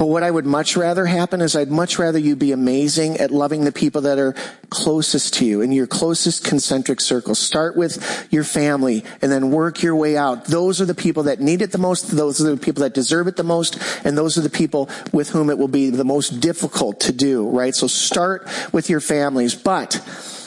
But 0.00 0.06
what 0.06 0.22
I 0.22 0.30
would 0.30 0.46
much 0.46 0.78
rather 0.78 1.04
happen 1.04 1.42
is 1.42 1.54
I'd 1.54 1.70
much 1.70 1.98
rather 1.98 2.18
you 2.18 2.34
be 2.34 2.52
amazing 2.52 3.18
at 3.18 3.30
loving 3.30 3.64
the 3.64 3.70
people 3.70 4.00
that 4.00 4.18
are 4.18 4.34
closest 4.70 5.34
to 5.34 5.44
you 5.44 5.60
in 5.60 5.72
your 5.72 5.86
closest 5.86 6.42
concentric 6.42 7.02
circle. 7.02 7.34
Start 7.34 7.76
with 7.76 8.26
your 8.30 8.42
family 8.42 9.04
and 9.20 9.30
then 9.30 9.50
work 9.50 9.82
your 9.82 9.94
way 9.94 10.16
out. 10.16 10.46
Those 10.46 10.80
are 10.80 10.86
the 10.86 10.94
people 10.94 11.24
that 11.24 11.40
need 11.40 11.60
it 11.60 11.72
the 11.72 11.76
most. 11.76 12.16
Those 12.16 12.40
are 12.40 12.50
the 12.50 12.56
people 12.56 12.82
that 12.82 12.94
deserve 12.94 13.26
it 13.26 13.36
the 13.36 13.42
most. 13.42 13.78
And 14.02 14.16
those 14.16 14.38
are 14.38 14.40
the 14.40 14.48
people 14.48 14.88
with 15.12 15.28
whom 15.28 15.50
it 15.50 15.58
will 15.58 15.68
be 15.68 15.90
the 15.90 16.02
most 16.02 16.40
difficult 16.40 17.00
to 17.00 17.12
do, 17.12 17.46
right? 17.50 17.74
So 17.74 17.86
start 17.86 18.48
with 18.72 18.88
your 18.88 19.00
families. 19.00 19.54
But 19.54 20.00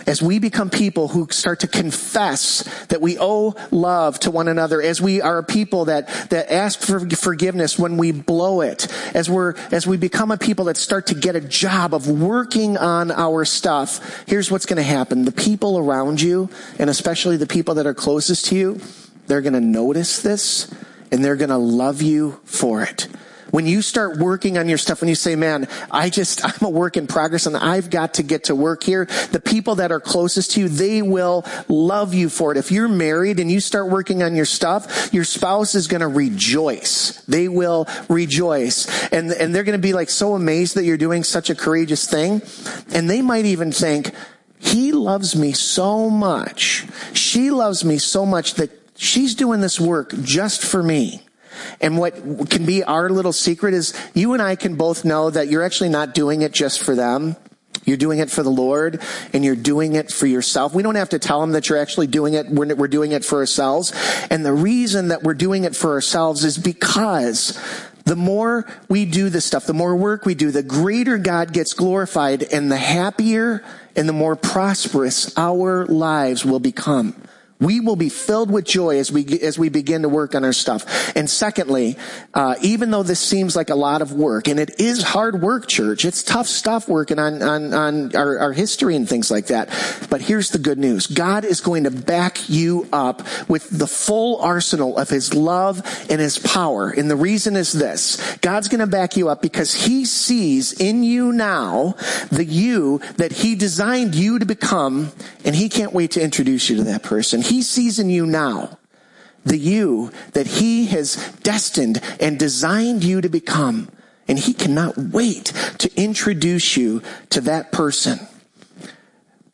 as 0.05 0.21
we 0.21 0.39
become 0.39 0.69
people 0.69 1.07
who 1.07 1.27
start 1.31 1.61
to 1.61 1.67
confess 1.67 2.63
that 2.87 3.01
we 3.01 3.17
owe 3.19 3.55
love 3.71 4.19
to 4.19 4.31
one 4.31 4.47
another, 4.47 4.81
as 4.81 5.01
we 5.01 5.21
are 5.21 5.37
a 5.37 5.43
people 5.43 5.85
that, 5.85 6.07
that 6.29 6.51
ask 6.51 6.79
for 6.79 6.99
forgiveness 7.11 7.77
when 7.77 7.97
we 7.97 8.11
blow 8.11 8.61
it, 8.61 8.87
as 9.13 9.29
we're, 9.29 9.55
as 9.71 9.87
we 9.87 9.97
become 9.97 10.31
a 10.31 10.37
people 10.37 10.65
that 10.65 10.77
start 10.77 11.07
to 11.07 11.15
get 11.15 11.35
a 11.35 11.41
job 11.41 11.93
of 11.93 12.09
working 12.09 12.77
on 12.77 13.11
our 13.11 13.45
stuff, 13.45 14.23
here's 14.27 14.51
what's 14.51 14.65
going 14.65 14.77
to 14.77 14.83
happen. 14.83 15.25
The 15.25 15.31
people 15.31 15.77
around 15.77 16.21
you, 16.21 16.49
and 16.79 16.89
especially 16.89 17.37
the 17.37 17.47
people 17.47 17.75
that 17.75 17.85
are 17.85 17.93
closest 17.93 18.45
to 18.47 18.55
you, 18.55 18.81
they're 19.27 19.41
going 19.41 19.53
to 19.53 19.61
notice 19.61 20.21
this 20.21 20.73
and 21.11 21.23
they're 21.23 21.35
going 21.35 21.49
to 21.49 21.57
love 21.57 22.01
you 22.01 22.39
for 22.43 22.81
it. 22.81 23.07
When 23.53 23.67
you 23.67 23.83
start 23.83 24.17
working 24.17 24.57
on 24.57 24.67
your 24.67 24.79
stuff, 24.79 25.01
when 25.01 25.09
you 25.09 25.13
say, 25.15 25.35
man, 25.35 25.67
I 25.91 26.09
just, 26.09 26.43
I'm 26.61 26.65
a 26.65 26.69
work 26.71 26.97
in 26.97 27.05
progress 27.05 27.45
and 27.45 27.55
I've 27.55 27.91
got 27.91 28.15
to 28.15 28.23
get 28.23 28.45
to 28.45 28.55
work 28.55 28.81
here, 28.81 29.05
the 29.31 29.39
people 29.39 29.75
that 29.75 29.91
are 29.91 29.99
closest 29.99 30.53
to 30.53 30.61
you, 30.61 30.69
they 30.69 31.03
will 31.03 31.45
love 31.67 32.15
you 32.15 32.29
for 32.29 32.51
it. 32.51 32.57
If 32.57 32.71
you're 32.71 32.87
married 32.87 33.39
and 33.39 33.51
you 33.51 33.59
start 33.59 33.91
working 33.91 34.23
on 34.23 34.33
your 34.33 34.45
stuff, 34.45 35.13
your 35.13 35.23
spouse 35.23 35.75
is 35.75 35.85
going 35.85 36.01
to 36.01 36.07
rejoice. 36.07 37.21
They 37.27 37.47
will 37.47 37.87
rejoice. 38.09 38.87
And, 39.09 39.31
and 39.31 39.53
they're 39.53 39.63
going 39.63 39.79
to 39.79 39.87
be 39.87 39.93
like 39.93 40.09
so 40.09 40.33
amazed 40.33 40.73
that 40.73 40.83
you're 40.85 40.97
doing 40.97 41.23
such 41.23 41.51
a 41.51 41.55
courageous 41.55 42.09
thing. 42.09 42.41
And 42.91 43.07
they 43.07 43.21
might 43.21 43.45
even 43.45 43.71
think, 43.71 44.15
he 44.57 44.93
loves 44.93 45.35
me 45.35 45.51
so 45.51 46.09
much. 46.09 46.87
She 47.13 47.51
loves 47.51 47.85
me 47.85 47.99
so 47.99 48.25
much 48.25 48.55
that 48.55 48.71
she's 48.95 49.35
doing 49.35 49.61
this 49.61 49.79
work 49.79 50.11
just 50.23 50.63
for 50.63 50.81
me. 50.81 51.21
And 51.81 51.97
what 51.97 52.15
can 52.49 52.65
be 52.65 52.83
our 52.83 53.09
little 53.09 53.33
secret 53.33 53.73
is 53.73 53.93
you 54.13 54.33
and 54.33 54.41
I 54.41 54.55
can 54.55 54.75
both 54.75 55.05
know 55.05 55.29
that 55.29 55.47
you're 55.47 55.63
actually 55.63 55.89
not 55.89 56.13
doing 56.13 56.41
it 56.41 56.51
just 56.51 56.83
for 56.83 56.95
them. 56.95 57.35
You're 57.85 57.97
doing 57.97 58.19
it 58.19 58.31
for 58.31 58.43
the 58.43 58.51
Lord 58.51 59.01
and 59.33 59.43
you're 59.43 59.55
doing 59.55 59.95
it 59.95 60.11
for 60.11 60.25
yourself. 60.25 60.73
We 60.73 60.83
don't 60.83 60.95
have 60.95 61.09
to 61.09 61.19
tell 61.19 61.41
them 61.41 61.51
that 61.51 61.69
you're 61.69 61.79
actually 61.79 62.07
doing 62.07 62.33
it. 62.33 62.47
We're, 62.47 62.75
we're 62.75 62.87
doing 62.87 63.11
it 63.11 63.25
for 63.25 63.39
ourselves. 63.39 63.91
And 64.29 64.45
the 64.45 64.53
reason 64.53 65.09
that 65.09 65.23
we're 65.23 65.33
doing 65.33 65.65
it 65.65 65.75
for 65.75 65.91
ourselves 65.91 66.45
is 66.45 66.57
because 66.57 67.59
the 68.05 68.15
more 68.15 68.65
we 68.89 69.05
do 69.05 69.29
this 69.29 69.45
stuff, 69.45 69.65
the 69.65 69.73
more 69.73 69.95
work 69.95 70.25
we 70.25 70.35
do, 70.35 70.51
the 70.51 70.63
greater 70.63 71.17
God 71.17 71.53
gets 71.53 71.73
glorified 71.73 72.43
and 72.43 72.71
the 72.71 72.77
happier 72.77 73.63
and 73.95 74.07
the 74.07 74.13
more 74.13 74.35
prosperous 74.35 75.37
our 75.37 75.85
lives 75.85 76.45
will 76.45 76.59
become. 76.59 77.15
We 77.59 77.79
will 77.79 77.95
be 77.95 78.09
filled 78.09 78.51
with 78.51 78.65
joy 78.65 78.97
as 78.97 79.11
we 79.11 79.39
as 79.39 79.57
we 79.57 79.69
begin 79.69 80.01
to 80.01 80.09
work 80.09 80.35
on 80.35 80.43
our 80.43 80.53
stuff. 80.53 81.15
And 81.15 81.29
secondly, 81.29 81.97
uh, 82.33 82.55
even 82.61 82.91
though 82.91 83.03
this 83.03 83.19
seems 83.19 83.55
like 83.55 83.69
a 83.69 83.75
lot 83.75 84.01
of 84.01 84.11
work, 84.11 84.47
and 84.47 84.59
it 84.59 84.81
is 84.81 85.01
hard 85.01 85.41
work, 85.41 85.67
church, 85.67 86.03
it's 86.03 86.23
tough 86.23 86.47
stuff 86.47 86.89
working 86.89 87.19
on 87.19 87.41
on 87.41 87.73
on 87.73 88.15
our, 88.15 88.39
our 88.39 88.53
history 88.53 88.95
and 88.95 89.07
things 89.07 89.31
like 89.31 89.47
that. 89.47 89.69
But 90.09 90.21
here's 90.21 90.49
the 90.49 90.57
good 90.57 90.77
news: 90.77 91.07
God 91.07 91.45
is 91.45 91.61
going 91.61 91.85
to 91.85 91.91
back 91.91 92.49
you 92.49 92.87
up 92.91 93.21
with 93.47 93.69
the 93.69 93.87
full 93.87 94.41
arsenal 94.41 94.97
of 94.97 95.09
His 95.09 95.33
love 95.33 95.81
and 96.09 96.19
His 96.19 96.39
power. 96.39 96.89
And 96.89 97.09
the 97.09 97.15
reason 97.15 97.55
is 97.55 97.71
this: 97.71 98.37
God's 98.37 98.67
going 98.67 98.81
to 98.81 98.87
back 98.87 99.15
you 99.15 99.29
up 99.29 99.41
because 99.41 99.73
He 99.73 100.05
sees 100.05 100.73
in 100.73 101.03
you 101.03 101.31
now 101.31 101.95
the 102.29 102.43
you 102.43 102.99
that 103.17 103.31
He 103.31 103.55
designed 103.55 104.15
you 104.15 104.39
to 104.39 104.45
become, 104.45 105.11
and 105.45 105.55
He 105.55 105.69
can't 105.69 105.93
wait 105.93 106.11
to 106.11 106.21
introduce 106.21 106.69
you 106.69 106.77
to 106.77 106.83
that 106.85 107.03
person. 107.03 107.42
He 107.43 107.61
sees 107.61 107.99
in 107.99 108.09
you 108.09 108.25
now 108.25 108.77
the 109.45 109.57
you 109.57 110.11
that 110.33 110.47
he 110.47 110.85
has 110.87 111.15
destined 111.43 112.01
and 112.19 112.39
designed 112.39 113.03
you 113.03 113.21
to 113.21 113.29
become. 113.29 113.89
And 114.27 114.39
he 114.39 114.53
cannot 114.53 114.97
wait 114.97 115.45
to 115.79 115.91
introduce 116.01 116.77
you 116.77 117.01
to 117.31 117.41
that 117.41 117.71
person. 117.71 118.19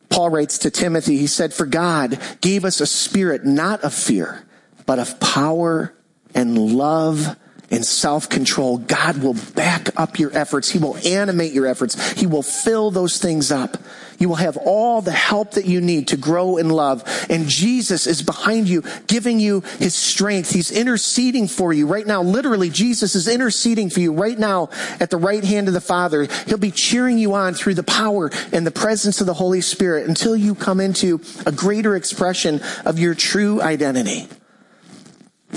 Paul 0.08 0.30
writes 0.30 0.58
to 0.58 0.70
Timothy, 0.70 1.16
he 1.18 1.26
said, 1.26 1.52
for 1.52 1.66
God 1.66 2.20
gave 2.40 2.64
us 2.64 2.80
a 2.80 2.86
spirit 2.86 3.44
not 3.44 3.82
of 3.82 3.92
fear, 3.92 4.44
but 4.86 4.98
of 4.98 5.18
power 5.18 5.94
and 6.34 6.56
love 6.56 7.36
and 7.70 7.84
self 7.84 8.28
control, 8.28 8.78
God 8.78 9.22
will 9.22 9.36
back 9.54 9.88
up 9.96 10.18
your 10.18 10.36
efforts. 10.36 10.70
He 10.70 10.78
will 10.78 10.96
animate 11.06 11.52
your 11.52 11.66
efforts. 11.66 12.12
He 12.12 12.26
will 12.26 12.42
fill 12.42 12.90
those 12.90 13.18
things 13.18 13.52
up. 13.52 13.76
You 14.20 14.28
will 14.28 14.36
have 14.36 14.58
all 14.58 15.00
the 15.00 15.10
help 15.10 15.52
that 15.52 15.64
you 15.64 15.80
need 15.80 16.08
to 16.08 16.16
grow 16.18 16.58
in 16.58 16.68
love. 16.68 17.02
And 17.30 17.48
Jesus 17.48 18.06
is 18.06 18.22
behind 18.22 18.68
you, 18.68 18.84
giving 19.06 19.40
you 19.40 19.62
his 19.78 19.94
strength. 19.94 20.52
He's 20.52 20.70
interceding 20.70 21.48
for 21.48 21.72
you 21.72 21.86
right 21.86 22.06
now. 22.06 22.22
Literally, 22.22 22.68
Jesus 22.68 23.14
is 23.14 23.26
interceding 23.26 23.88
for 23.88 24.00
you 24.00 24.12
right 24.12 24.38
now 24.38 24.68
at 25.00 25.08
the 25.08 25.16
right 25.16 25.42
hand 25.42 25.68
of 25.68 25.74
the 25.74 25.80
Father. 25.80 26.28
He'll 26.46 26.58
be 26.58 26.70
cheering 26.70 27.16
you 27.16 27.32
on 27.32 27.54
through 27.54 27.74
the 27.74 27.82
power 27.82 28.30
and 28.52 28.66
the 28.66 28.70
presence 28.70 29.22
of 29.22 29.26
the 29.26 29.34
Holy 29.34 29.62
Spirit 29.62 30.06
until 30.06 30.36
you 30.36 30.54
come 30.54 30.80
into 30.80 31.22
a 31.46 31.52
greater 31.52 31.96
expression 31.96 32.60
of 32.84 32.98
your 32.98 33.14
true 33.14 33.62
identity. 33.62 34.28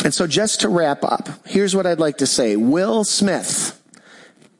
And 0.06 0.14
so 0.14 0.26
just 0.26 0.62
to 0.62 0.70
wrap 0.70 1.04
up, 1.04 1.28
here's 1.46 1.76
what 1.76 1.86
I'd 1.86 2.00
like 2.00 2.20
to 2.20 2.28
say. 2.28 2.56
Will 2.56 3.04
Smith, 3.04 3.78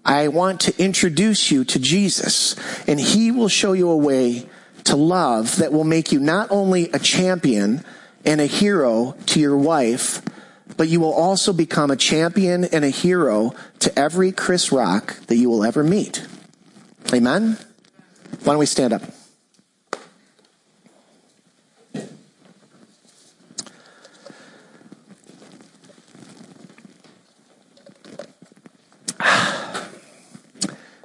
I 0.06 0.28
want 0.28 0.62
to 0.62 0.84
introduce 0.84 1.50
you 1.52 1.64
to 1.66 1.80
Jesus 1.80 2.56
and 2.88 3.00
he 3.00 3.32
will 3.32 3.48
show 3.48 3.74
you 3.74 3.90
a 3.90 3.98
way 3.98 4.48
to 4.86 4.96
love 4.96 5.58
that 5.58 5.72
will 5.72 5.86
make 5.86 6.12
you 6.12 6.20
not 6.20 6.52
only 6.52 6.90
a 6.92 7.00
champion 7.00 7.84
and 8.26 8.42
a 8.42 8.46
hero 8.46 9.16
to 9.28 9.40
your 9.40 9.58
wife, 9.58 10.22
but 10.76 10.88
you 10.88 11.00
will 11.00 11.14
also 11.14 11.54
become 11.54 11.92
a 11.92 11.96
champion 11.96 12.66
and 12.66 12.84
a 12.84 12.90
hero 12.90 13.54
to 13.80 13.98
every 13.98 14.32
Chris 14.32 14.72
Rock 14.72 15.18
that 15.28 15.38
you 15.38 15.50
will 15.50 15.64
ever 15.64 15.84
meet. 15.84 16.26
Amen? 17.14 17.58
Why 18.44 18.54
don't 18.54 18.60
we 18.60 18.66
stand 18.66 18.94
up? 18.94 19.04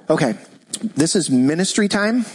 Okay, 0.09 0.33
this 0.81 1.15
is 1.15 1.29
ministry 1.29 1.87
time. 1.87 2.25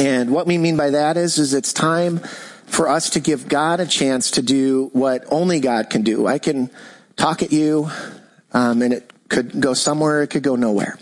And 0.00 0.30
what 0.30 0.48
we 0.48 0.58
mean 0.58 0.76
by 0.76 0.90
that 0.90 1.16
is, 1.16 1.38
is 1.38 1.54
it's 1.54 1.72
time 1.72 2.18
for 2.66 2.88
us 2.88 3.10
to 3.10 3.20
give 3.20 3.48
God 3.48 3.78
a 3.78 3.86
chance 3.86 4.32
to 4.32 4.42
do 4.42 4.90
what 4.92 5.24
only 5.30 5.60
God 5.60 5.88
can 5.88 6.02
do. 6.02 6.26
I 6.26 6.40
can 6.40 6.68
talk 7.14 7.44
at 7.44 7.52
you, 7.52 7.92
um, 8.52 8.82
and 8.82 8.92
it 8.92 9.12
could 9.28 9.60
go 9.60 9.72
somewhere, 9.72 10.24
it 10.24 10.30
could 10.30 10.42
go 10.42 10.56
nowhere. 10.56 10.98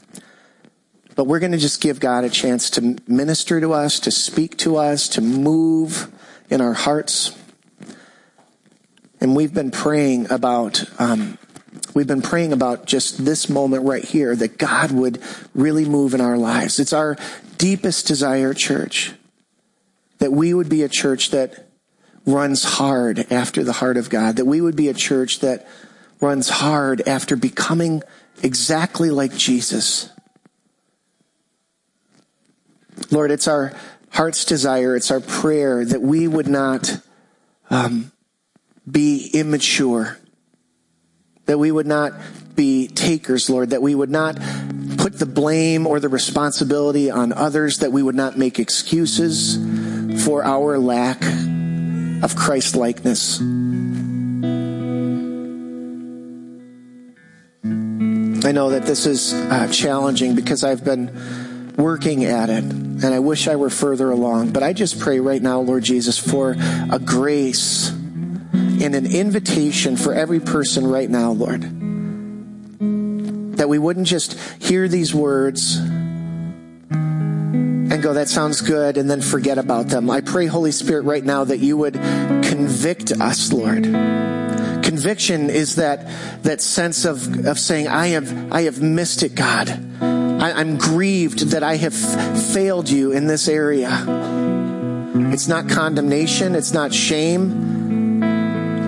But 1.14 1.24
we're 1.24 1.40
going 1.40 1.52
to 1.52 1.58
just 1.58 1.80
give 1.80 2.00
God 2.00 2.24
a 2.24 2.28
chance 2.28 2.68
to 2.70 2.98
minister 3.06 3.58
to 3.58 3.72
us, 3.72 3.98
to 4.00 4.10
speak 4.10 4.58
to 4.58 4.76
us, 4.76 5.08
to 5.08 5.22
move 5.22 6.12
in 6.50 6.60
our 6.60 6.74
hearts. 6.74 7.34
And 9.22 9.34
we've 9.34 9.54
been 9.54 9.70
praying 9.70 10.30
about 10.30 10.84
um, 11.00 11.38
We've 11.96 12.06
been 12.06 12.20
praying 12.20 12.52
about 12.52 12.84
just 12.84 13.24
this 13.24 13.48
moment 13.48 13.84
right 13.84 14.04
here 14.04 14.36
that 14.36 14.58
God 14.58 14.90
would 14.90 15.18
really 15.54 15.86
move 15.86 16.12
in 16.12 16.20
our 16.20 16.36
lives. 16.36 16.78
It's 16.78 16.92
our 16.92 17.16
deepest 17.56 18.06
desire, 18.06 18.52
church, 18.52 19.14
that 20.18 20.30
we 20.30 20.52
would 20.52 20.68
be 20.68 20.82
a 20.82 20.90
church 20.90 21.30
that 21.30 21.70
runs 22.26 22.64
hard 22.64 23.32
after 23.32 23.64
the 23.64 23.72
heart 23.72 23.96
of 23.96 24.10
God, 24.10 24.36
that 24.36 24.44
we 24.44 24.60
would 24.60 24.76
be 24.76 24.90
a 24.90 24.92
church 24.92 25.40
that 25.40 25.66
runs 26.20 26.50
hard 26.50 27.00
after 27.08 27.34
becoming 27.34 28.02
exactly 28.42 29.08
like 29.08 29.34
Jesus. 29.34 30.10
Lord, 33.10 33.30
it's 33.30 33.48
our 33.48 33.72
heart's 34.10 34.44
desire, 34.44 34.96
it's 34.96 35.10
our 35.10 35.20
prayer 35.20 35.82
that 35.82 36.02
we 36.02 36.28
would 36.28 36.46
not 36.46 37.00
um, 37.70 38.12
be 38.86 39.30
immature 39.32 40.18
that 41.46 41.58
we 41.58 41.72
would 41.72 41.86
not 41.86 42.12
be 42.54 42.88
takers, 42.88 43.48
Lord, 43.48 43.70
that 43.70 43.82
we 43.82 43.94
would 43.94 44.10
not 44.10 44.36
put 44.98 45.18
the 45.18 45.26
blame 45.26 45.86
or 45.86 46.00
the 46.00 46.08
responsibility 46.08 47.10
on 47.10 47.32
others, 47.32 47.78
that 47.78 47.92
we 47.92 48.02
would 48.02 48.14
not 48.14 48.36
make 48.36 48.58
excuses 48.58 49.56
for 50.24 50.44
our 50.44 50.78
lack 50.78 51.22
of 52.22 52.34
Christ 52.34 52.76
likeness. 52.76 53.40
I 58.44 58.52
know 58.52 58.70
that 58.70 58.86
this 58.86 59.06
is 59.06 59.34
uh, 59.34 59.68
challenging 59.72 60.34
because 60.34 60.62
I've 60.64 60.84
been 60.84 61.74
working 61.76 62.24
at 62.24 62.48
it 62.48 62.64
and 62.64 63.04
I 63.04 63.18
wish 63.18 63.48
I 63.48 63.56
were 63.56 63.70
further 63.70 64.10
along. 64.10 64.52
But 64.52 64.62
I 64.62 64.72
just 64.72 64.98
pray 65.00 65.20
right 65.20 65.42
now, 65.42 65.60
Lord 65.60 65.82
Jesus, 65.82 66.18
for 66.18 66.56
a 66.90 66.98
grace 66.98 67.90
and 68.82 68.94
an 68.94 69.06
invitation 69.06 69.96
for 69.96 70.12
every 70.12 70.40
person 70.40 70.86
right 70.86 71.08
now, 71.08 71.32
Lord. 71.32 71.62
That 73.56 73.68
we 73.68 73.78
wouldn't 73.78 74.06
just 74.06 74.38
hear 74.62 74.86
these 74.88 75.14
words 75.14 75.80
and 77.96 78.02
go, 78.02 78.14
that 78.14 78.28
sounds 78.28 78.60
good, 78.60 78.98
and 78.98 79.08
then 79.08 79.22
forget 79.22 79.58
about 79.58 79.88
them. 79.88 80.10
I 80.10 80.20
pray, 80.20 80.46
Holy 80.46 80.72
Spirit, 80.72 81.02
right 81.02 81.24
now 81.24 81.44
that 81.44 81.58
you 81.58 81.76
would 81.78 81.94
convict 81.94 83.12
us, 83.12 83.52
Lord. 83.52 83.84
Conviction 83.84 85.48
is 85.50 85.76
that, 85.76 86.06
that 86.42 86.60
sense 86.60 87.04
of, 87.04 87.46
of 87.46 87.58
saying, 87.58 87.88
I 87.88 88.08
have, 88.08 88.52
I 88.52 88.62
have 88.62 88.82
missed 88.82 89.22
it, 89.22 89.34
God. 89.34 89.70
I, 90.00 90.60
am 90.60 90.76
grieved 90.78 91.50
that 91.50 91.62
I 91.62 91.76
have 91.76 91.94
failed 91.94 92.90
you 92.90 93.12
in 93.12 93.26
this 93.26 93.48
area. 93.48 93.90
It's 95.32 95.48
not 95.48 95.68
condemnation. 95.68 96.54
It's 96.54 96.72
not 96.72 96.92
shame 96.92 97.75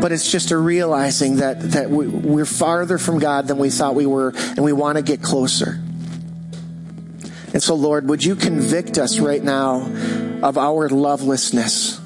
but 0.00 0.12
it's 0.12 0.30
just 0.30 0.50
a 0.50 0.56
realizing 0.56 1.36
that, 1.36 1.60
that 1.72 1.90
we, 1.90 2.06
we're 2.06 2.44
farther 2.44 2.98
from 2.98 3.18
God 3.18 3.48
than 3.48 3.58
we 3.58 3.70
thought 3.70 3.94
we 3.94 4.06
were, 4.06 4.32
and 4.36 4.64
we 4.64 4.72
want 4.72 4.96
to 4.96 5.02
get 5.02 5.22
closer. 5.22 5.80
And 7.52 7.62
so, 7.62 7.74
Lord, 7.74 8.08
would 8.08 8.24
you 8.24 8.36
convict 8.36 8.98
us 8.98 9.18
right 9.18 9.42
now 9.42 9.80
of 10.42 10.58
our 10.58 10.88
lovelessness? 10.88 12.00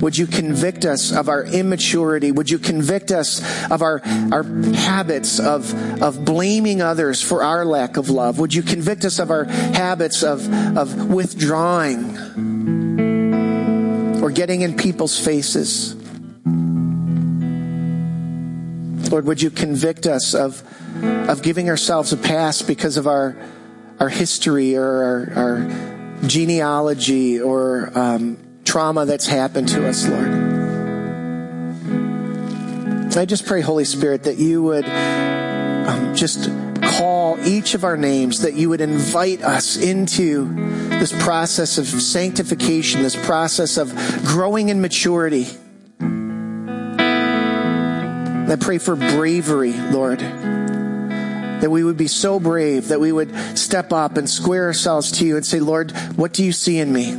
Would 0.00 0.18
you 0.18 0.26
convict 0.26 0.84
us 0.84 1.12
of 1.12 1.28
our 1.28 1.44
immaturity? 1.44 2.30
Would 2.30 2.50
you 2.50 2.58
convict 2.58 3.10
us 3.10 3.40
of 3.70 3.80
our, 3.82 4.02
our 4.32 4.42
habits 4.42 5.40
of, 5.40 5.74
of 6.02 6.24
blaming 6.24 6.82
others 6.82 7.22
for 7.22 7.42
our 7.42 7.64
lack 7.64 7.96
of 7.96 8.10
love? 8.10 8.38
Would 8.38 8.54
you 8.54 8.62
convict 8.62 9.04
us 9.04 9.18
of 9.18 9.30
our 9.30 9.44
habits 9.44 10.22
of, 10.22 10.46
of 10.76 11.10
withdrawing 11.10 12.16
or 14.22 14.30
getting 14.30 14.60
in 14.60 14.76
people's 14.76 15.18
faces? 15.18 15.99
Lord, 19.10 19.26
would 19.26 19.42
you 19.42 19.50
convict 19.50 20.06
us 20.06 20.34
of, 20.34 20.62
of 21.28 21.42
giving 21.42 21.68
ourselves 21.68 22.12
a 22.12 22.16
pass 22.16 22.62
because 22.62 22.96
of 22.96 23.06
our, 23.08 23.36
our 23.98 24.08
history 24.08 24.76
or 24.76 24.86
our, 24.86 25.32
our 25.34 26.26
genealogy 26.26 27.40
or 27.40 27.90
um, 27.98 28.38
trauma 28.64 29.06
that's 29.06 29.26
happened 29.26 29.68
to 29.70 29.88
us, 29.88 30.06
Lord. 30.06 30.28
I 33.16 33.24
just 33.24 33.44
pray, 33.44 33.60
Holy 33.60 33.84
Spirit, 33.84 34.22
that 34.22 34.38
you 34.38 34.62
would 34.62 34.84
um, 34.86 36.14
just 36.14 36.48
call 36.80 37.36
each 37.44 37.74
of 37.74 37.82
our 37.82 37.96
names, 37.96 38.42
that 38.42 38.54
you 38.54 38.68
would 38.68 38.80
invite 38.80 39.42
us 39.42 39.76
into 39.76 40.54
this 40.88 41.12
process 41.20 41.76
of 41.78 41.86
sanctification, 41.86 43.02
this 43.02 43.16
process 43.26 43.76
of 43.76 43.92
growing 44.24 44.68
in 44.68 44.80
maturity. 44.80 45.48
I 48.50 48.56
pray 48.56 48.78
for 48.78 48.96
bravery, 48.96 49.72
Lord. 49.72 50.18
That 50.18 51.70
we 51.70 51.84
would 51.84 51.96
be 51.96 52.08
so 52.08 52.40
brave 52.40 52.88
that 52.88 52.98
we 52.98 53.12
would 53.12 53.32
step 53.56 53.92
up 53.92 54.16
and 54.16 54.28
square 54.28 54.64
ourselves 54.64 55.12
to 55.18 55.24
you 55.24 55.36
and 55.36 55.46
say, 55.46 55.60
Lord, 55.60 55.92
what 56.16 56.32
do 56.32 56.44
you 56.44 56.50
see 56.50 56.78
in 56.78 56.92
me? 56.92 57.12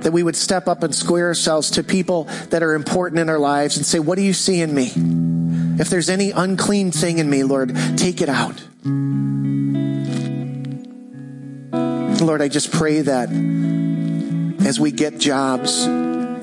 That 0.00 0.12
we 0.12 0.24
would 0.24 0.34
step 0.34 0.66
up 0.66 0.82
and 0.82 0.92
square 0.92 1.28
ourselves 1.28 1.70
to 1.72 1.84
people 1.84 2.24
that 2.50 2.64
are 2.64 2.74
important 2.74 3.20
in 3.20 3.28
our 3.28 3.38
lives 3.38 3.76
and 3.76 3.86
say, 3.86 4.00
What 4.00 4.16
do 4.16 4.22
you 4.22 4.32
see 4.32 4.60
in 4.60 4.74
me? 4.74 4.90
If 5.80 5.90
there's 5.90 6.10
any 6.10 6.32
unclean 6.32 6.90
thing 6.90 7.18
in 7.18 7.30
me, 7.30 7.44
Lord, 7.44 7.76
take 7.96 8.20
it 8.20 8.28
out. 8.28 8.60
Lord, 12.20 12.42
I 12.42 12.48
just 12.48 12.72
pray 12.72 13.02
that 13.02 13.28
as 14.66 14.80
we 14.80 14.90
get 14.90 15.18
jobs, 15.18 15.86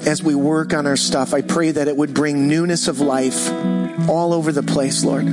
as 0.05 0.23
we 0.23 0.35
work 0.35 0.73
on 0.73 0.87
our 0.87 0.97
stuff, 0.97 1.33
I 1.33 1.41
pray 1.41 1.71
that 1.71 1.87
it 1.87 1.95
would 1.95 2.13
bring 2.13 2.47
newness 2.47 2.87
of 2.87 2.99
life 2.99 3.49
all 4.09 4.33
over 4.33 4.51
the 4.51 4.63
place, 4.63 5.03
Lord. 5.03 5.25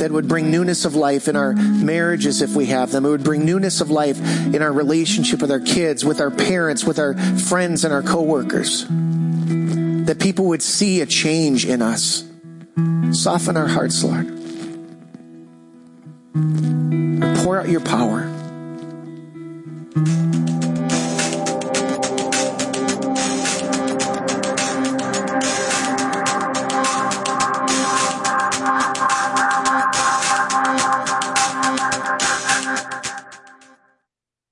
That 0.00 0.10
would 0.10 0.28
bring 0.28 0.50
newness 0.50 0.84
of 0.84 0.94
life 0.96 1.28
in 1.28 1.36
our 1.36 1.52
marriages 1.52 2.42
if 2.42 2.56
we 2.56 2.66
have 2.66 2.90
them. 2.90 3.06
It 3.06 3.10
would 3.10 3.24
bring 3.24 3.44
newness 3.44 3.80
of 3.80 3.90
life 3.90 4.18
in 4.46 4.60
our 4.60 4.72
relationship 4.72 5.40
with 5.40 5.50
our 5.50 5.60
kids, 5.60 6.04
with 6.04 6.20
our 6.20 6.30
parents, 6.30 6.84
with 6.84 6.98
our 6.98 7.14
friends 7.38 7.84
and 7.84 7.94
our 7.94 8.02
coworkers. 8.02 8.86
That 8.88 10.18
people 10.20 10.46
would 10.46 10.62
see 10.62 11.00
a 11.00 11.06
change 11.06 11.64
in 11.64 11.80
us. 11.80 12.24
Soften 13.12 13.56
our 13.56 13.68
hearts, 13.68 14.02
Lord. 14.02 14.26
Pour 17.44 17.60
out 17.60 17.68
your 17.68 17.80
power. 17.80 18.30